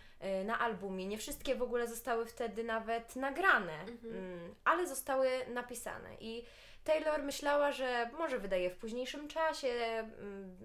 y, 0.41 0.43
na 0.43 0.59
albumie. 0.59 1.05
Nie 1.05 1.17
wszystkie 1.17 1.55
w 1.55 1.61
ogóle 1.61 1.87
zostały 1.87 2.25
wtedy 2.25 2.63
nawet 2.63 3.15
nagrane, 3.15 3.79
mm, 3.83 4.55
ale 4.63 4.87
zostały 4.87 5.29
napisane. 5.47 6.09
I 6.19 6.45
Taylor 6.83 7.23
myślała, 7.23 7.71
że 7.71 8.09
może 8.17 8.39
wydaje 8.39 8.69
w 8.69 8.77
późniejszym 8.77 9.27
czasie, 9.27 9.67
mm, 9.67 10.57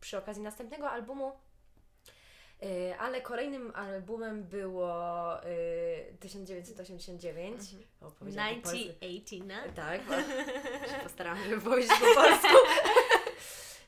przy 0.00 0.18
okazji 0.18 0.42
następnego 0.42 0.90
albumu. 0.90 1.32
Y, 2.62 2.94
Ale 2.98 3.20
kolejnym 3.20 3.72
albumem 3.74 4.44
było 4.44 5.36
y, 5.44 6.16
1989. 6.20 7.60
O, 8.00 8.10
powiedziałam 8.10 8.54
po 8.54 8.62
polsku. 8.62 8.78
1989. 8.78 9.76
Tak, 9.76 10.00
bo 10.04 10.14
się 10.88 10.98
postarałam, 11.08 11.44
żeby 11.44 11.60
powiedzieć 11.60 11.92
po 12.00 12.14
polsku. 12.22 12.56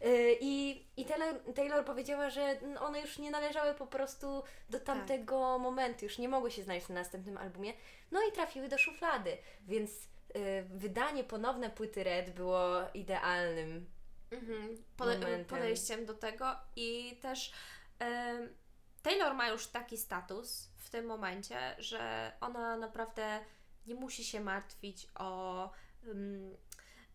Y, 0.05 0.37
I, 0.41 0.85
i 0.97 1.05
Taylor, 1.05 1.35
Taylor 1.55 1.85
powiedziała, 1.85 2.31
że 2.31 2.61
one 2.81 3.01
już 3.01 3.19
nie 3.19 3.31
należały 3.31 3.75
po 3.75 3.87
prostu 3.87 4.43
do 4.71 4.81
tamtego 4.81 5.59
momentu, 5.59 6.05
już 6.05 6.19
nie 6.19 6.29
mogły 6.29 6.51
się 6.51 6.63
znaleźć 6.63 6.89
na 6.89 6.95
następnym 6.95 7.37
albumie. 7.39 7.73
No 8.11 8.21
i 8.29 8.33
trafiły 8.33 8.69
do 8.69 8.79
szuflady, 8.79 9.37
więc 9.67 9.91
y, 9.91 10.65
wydanie 10.71 11.25
ponowne 11.25 11.71
płyty 11.71 12.05
Red 12.05 12.31
było 12.31 12.69
idealnym. 12.95 13.87
Mhm. 14.31 14.77
Pode- 14.99 15.19
Momentem. 15.21 15.45
podejściem 15.45 16.07
do 16.07 16.15
tego 16.15 16.47
i 16.77 17.19
też 17.23 17.53
em, 17.99 18.55
Taylor 19.03 19.35
ma 19.35 19.49
już 19.49 19.67
taki 19.67 19.99
status 19.99 20.71
w 20.77 20.91
tym 20.91 21.07
momencie, 21.07 21.77
że 21.79 22.33
ona 22.41 22.77
naprawdę 22.77 23.41
nie 23.87 23.95
musi 23.95 24.25
się 24.25 24.41
martwić 24.41 25.07
o. 25.15 25.65
em, 26.09 26.57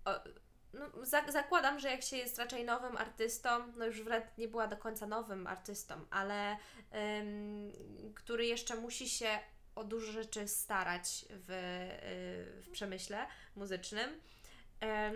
o 0.05 0.11
no, 0.73 1.05
za- 1.05 1.31
zakładam, 1.31 1.79
że 1.79 1.89
jak 1.91 2.01
się 2.01 2.17
jest 2.17 2.37
raczej 2.37 2.65
nowym 2.65 2.97
artystą, 2.97 3.49
no 3.75 3.85
już 3.85 4.01
Wred 4.01 4.37
nie 4.37 4.47
była 4.47 4.67
do 4.67 4.77
końca 4.77 5.07
nowym 5.07 5.47
artystą, 5.47 6.05
ale 6.09 6.57
em, 6.91 7.71
który 8.15 8.45
jeszcze 8.45 8.75
musi 8.75 9.09
się 9.09 9.39
o 9.75 9.83
dużo 9.83 10.11
rzeczy 10.11 10.47
starać 10.47 11.25
w, 11.29 11.51
y, 11.51 12.61
w 12.61 12.69
przemyśle 12.71 13.27
muzycznym, 13.55 14.21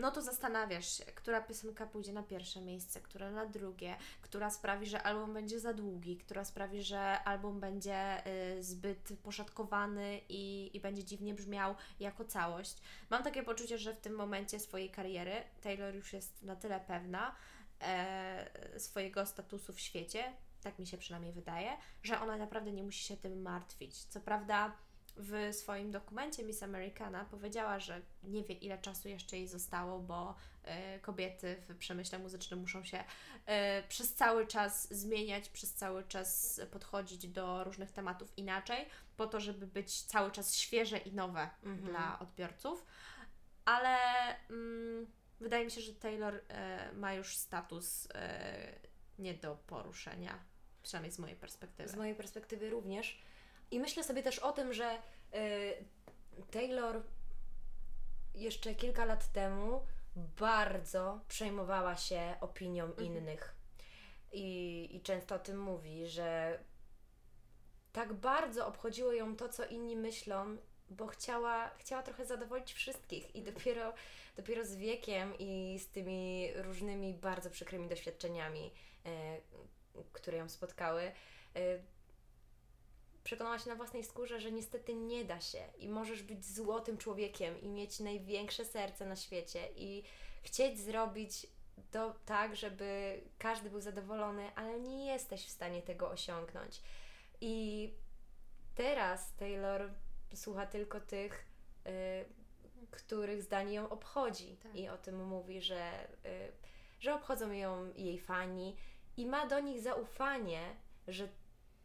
no 0.02 0.12
to 0.12 0.22
zastanawiasz 0.22 0.98
się, 0.98 1.06
która 1.06 1.42
piosenka 1.42 1.88
pójdzie 1.88 2.14
na 2.14 2.24
pierwsze 2.24 2.62
miejsce, 2.62 3.02
która 3.02 3.32
na 3.32 3.46
drugie, 3.46 3.96
która 4.22 4.50
sprawi, 4.50 4.86
że 4.86 5.04
album 5.04 5.34
będzie 5.34 5.60
za 5.60 5.74
długi, 5.74 6.18
która 6.18 6.46
sprawi, 6.46 6.84
że 6.84 7.24
album 7.24 7.60
będzie 7.60 8.28
y, 8.58 8.64
zbyt 8.64 9.10
poszatkowany 9.24 10.22
i, 10.30 10.72
i 10.78 10.80
będzie 10.80 11.04
dziwnie 11.04 11.34
brzmiał 11.34 11.76
jako 12.00 12.26
całość. 12.26 12.78
Mam 13.10 13.24
takie 13.24 13.44
poczucie, 13.44 13.78
że 13.78 13.94
w 13.94 14.00
tym 14.00 14.16
momencie 14.16 14.60
swojej 14.60 14.90
kariery 14.90 15.44
Taylor 15.62 15.96
już 15.96 16.14
jest 16.14 16.44
na 16.44 16.56
tyle 16.56 16.80
pewna 16.80 17.36
e, 17.82 18.80
swojego 18.80 19.26
statusu 19.26 19.74
w 19.74 19.80
świecie, 19.80 20.34
tak 20.62 20.80
mi 20.80 20.88
się 20.88 20.98
przynajmniej 20.98 21.34
wydaje, 21.34 21.78
że 22.04 22.22
ona 22.22 22.38
naprawdę 22.38 22.72
nie 22.72 22.84
musi 22.84 23.04
się 23.04 23.18
tym 23.18 23.42
martwić. 23.42 24.04
Co 24.04 24.20
prawda 24.20 24.76
w 25.20 25.56
swoim 25.56 25.92
dokumencie 25.92 26.44
Miss 26.44 26.64
Americana 26.64 27.26
powiedziała, 27.26 27.80
że 27.80 28.02
nie 28.24 28.44
wie 28.44 28.56
ile 28.56 28.78
czasu 28.78 29.10
jeszcze 29.10 29.38
jej 29.38 29.48
zostało, 29.48 30.00
bo 30.00 30.36
e, 30.64 31.00
kobiety 31.00 31.56
w 31.70 31.78
przemyśle 31.78 32.20
muzycznym 32.20 32.60
muszą 32.60 32.84
się 32.84 33.04
e, 33.46 33.84
przez 33.84 34.14
cały 34.14 34.48
czas 34.48 34.94
zmieniać, 34.94 35.50
przez 35.50 35.74
cały 35.74 36.04
czas 36.04 36.62
podchodzić 36.72 37.28
do 37.28 37.64
różnych 37.64 37.92
tematów 37.92 38.38
inaczej, 38.38 38.86
po 39.18 39.28
to, 39.28 39.40
żeby 39.40 39.68
być 39.68 40.02
cały 40.02 40.32
czas 40.32 40.56
świeże 40.56 40.98
i 40.98 41.14
nowe 41.14 41.50
dla 41.64 42.20
odbiorców. 42.20 42.86
Ale 43.66 43.98
mm, 44.50 45.08
wydaje 45.40 45.66
mi 45.66 45.72
się, 45.72 45.82
że 45.82 45.94
Taylor 45.94 46.42
e, 46.48 46.94
ma 46.94 47.14
już 47.14 47.38
status 47.38 48.08
nie 49.20 49.34
do 49.34 49.56
poruszenia, 49.56 50.40
przynajmniej 50.84 51.12
z 51.12 51.20
mojej 51.20 51.36
perspektywy. 51.36 51.90
Z 51.90 51.96
mojej 51.96 52.16
perspektywy 52.16 52.70
również. 52.70 53.22
I 53.72 53.80
myślę 53.80 54.04
sobie 54.04 54.24
też 54.24 54.40
o 54.40 54.52
tym, 54.52 54.74
że 54.74 54.98
y, 55.36 55.86
Taylor 56.52 57.02
jeszcze 58.36 58.76
kilka 58.76 59.06
lat 59.06 59.32
temu 59.32 59.86
bardzo 60.16 61.20
przejmowała 61.28 61.96
się 61.96 62.36
opinią 62.42 62.94
innych. 62.94 63.56
I, 64.32 64.90
I 64.96 65.02
często 65.02 65.36
o 65.36 65.40
tym 65.40 65.62
mówi, 65.62 66.08
że 66.08 66.60
tak 67.92 68.14
bardzo 68.14 68.68
obchodziło 68.68 69.14
ją 69.14 69.36
to, 69.36 69.50
co 69.50 69.66
inni 69.66 69.96
myślą, 69.96 70.58
bo 70.90 71.08
chciała, 71.08 71.70
chciała 71.70 72.04
trochę 72.04 72.26
zadowolić 72.26 72.74
wszystkich. 72.74 73.36
I 73.36 73.44
dopiero, 73.44 73.94
dopiero 74.38 74.66
z 74.66 74.76
wiekiem 74.76 75.34
i 75.40 75.80
z 75.80 75.88
tymi 75.88 76.50
różnymi 76.56 77.14
bardzo 77.14 77.50
przykrymi 77.50 77.88
doświadczeniami, 77.88 78.72
e, 79.06 79.38
które 80.14 80.38
ją 80.38 80.50
spotkały, 80.50 81.02
e, 81.02 81.80
przekonała 83.24 83.60
się 83.60 83.70
na 83.70 83.76
własnej 83.76 84.04
skórze, 84.04 84.40
że 84.40 84.52
niestety 84.52 84.96
nie 84.96 85.26
da 85.26 85.40
się 85.42 85.64
i 85.78 85.90
możesz 85.90 86.24
być 86.24 86.46
złotym 86.46 86.98
człowiekiem 86.98 87.62
i 87.62 87.70
mieć 87.70 88.00
największe 88.00 88.66
serce 88.66 89.06
na 89.06 89.16
świecie 89.16 89.68
i 89.76 90.04
chcieć 90.44 90.80
zrobić 90.80 91.48
to 91.92 92.16
tak, 92.26 92.56
żeby 92.56 93.22
każdy 93.38 93.70
był 93.70 93.82
zadowolony, 93.82 94.56
ale 94.56 94.80
nie 94.80 95.06
jesteś 95.06 95.46
w 95.46 95.50
stanie 95.50 95.82
tego 95.82 96.10
osiągnąć. 96.10 96.82
I 97.42 97.94
teraz 98.76 99.34
Taylor 99.36 99.90
słucha 100.36 100.66
tylko 100.66 101.00
tych, 101.00 101.46
y, 101.88 102.26
których 102.92 103.44
zdanie 103.44 103.74
ją 103.74 103.90
obchodzi 103.90 104.58
Tak. 104.64 104.76
i 104.76 104.90
o 104.90 104.98
tym 104.98 105.28
mówi, 105.28 105.62
że, 105.62 106.08
y, 106.26 106.52
że 107.00 107.16
obchodzą 107.16 107.52
ją 107.52 107.94
jej 107.96 108.20
fani 108.20 108.76
i 109.18 109.26
ma 109.26 109.48
do 109.48 109.60
nich 109.60 109.82
zaufanie, 109.82 110.76
że 111.08 111.28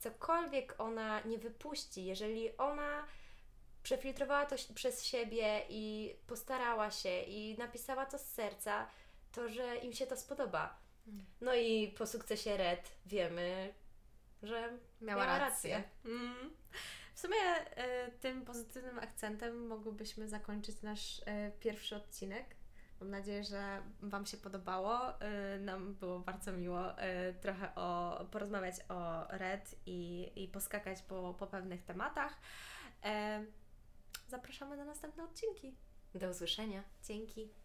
cokolwiek 0.05 0.75
ona 0.79 1.21
nie 1.21 1.39
wypuści, 1.39 2.05
jeżeli 2.05 2.57
ona 2.57 3.07
przefiltrowała 3.83 4.47
to 4.47 4.57
przez 4.75 5.05
siebie 5.05 5.63
i 5.69 6.15
postarała 6.27 6.91
się 6.91 7.23
i 7.23 7.59
napisała 7.59 8.07
to 8.07 8.19
z 8.19 8.27
serca, 8.27 8.87
to 9.33 9.49
że 9.49 9.77
im 9.77 9.93
się 9.93 10.07
to 10.07 10.17
spodoba. 10.17 10.79
No 11.41 11.55
i 11.55 11.95
po 11.99 12.07
sukcesie 12.07 12.57
Red 12.57 12.91
wiemy, 13.07 13.75
że 14.43 14.79
Miała, 15.01 15.25
Miała 15.25 15.39
rację. 15.39 15.75
rację. 15.77 15.91
Mm. 16.05 16.51
W 17.15 17.21
sumie 17.21 17.37
e, 17.37 18.11
tym 18.11 18.45
pozytywnym 18.45 18.99
akcentem 18.99 19.67
mogłybyśmy 19.67 20.29
zakończyć 20.29 20.83
nasz 20.83 21.23
e, 21.27 21.51
pierwszy 21.61 21.97
odcinek. 21.97 22.57
Mam 23.05 23.11
nadzieję, 23.11 23.45
że 23.45 23.83
Wam 24.03 24.27
się 24.27 24.37
podobało. 24.37 25.21
E, 25.21 25.59
nam 25.59 25.95
było 25.95 26.19
bardzo 26.19 26.53
miło 26.53 26.99
e, 26.99 27.33
trochę 27.33 27.75
o, 27.75 28.21
porozmawiać 28.31 28.75
o 28.89 29.27
Red 29.29 29.75
i, 29.87 30.33
i 30.37 30.49
poskakać 30.49 31.03
po, 31.03 31.35
po 31.39 31.47
pewnych 31.47 31.83
tematach. 31.83 32.41
E, 33.05 33.45
zapraszamy 34.29 34.77
na 34.77 34.85
następne 34.85 35.25
odcinki. 35.25 35.75
do 36.15 36.29
usłyszenia. 36.29 36.83
Dzięki. 37.03 37.64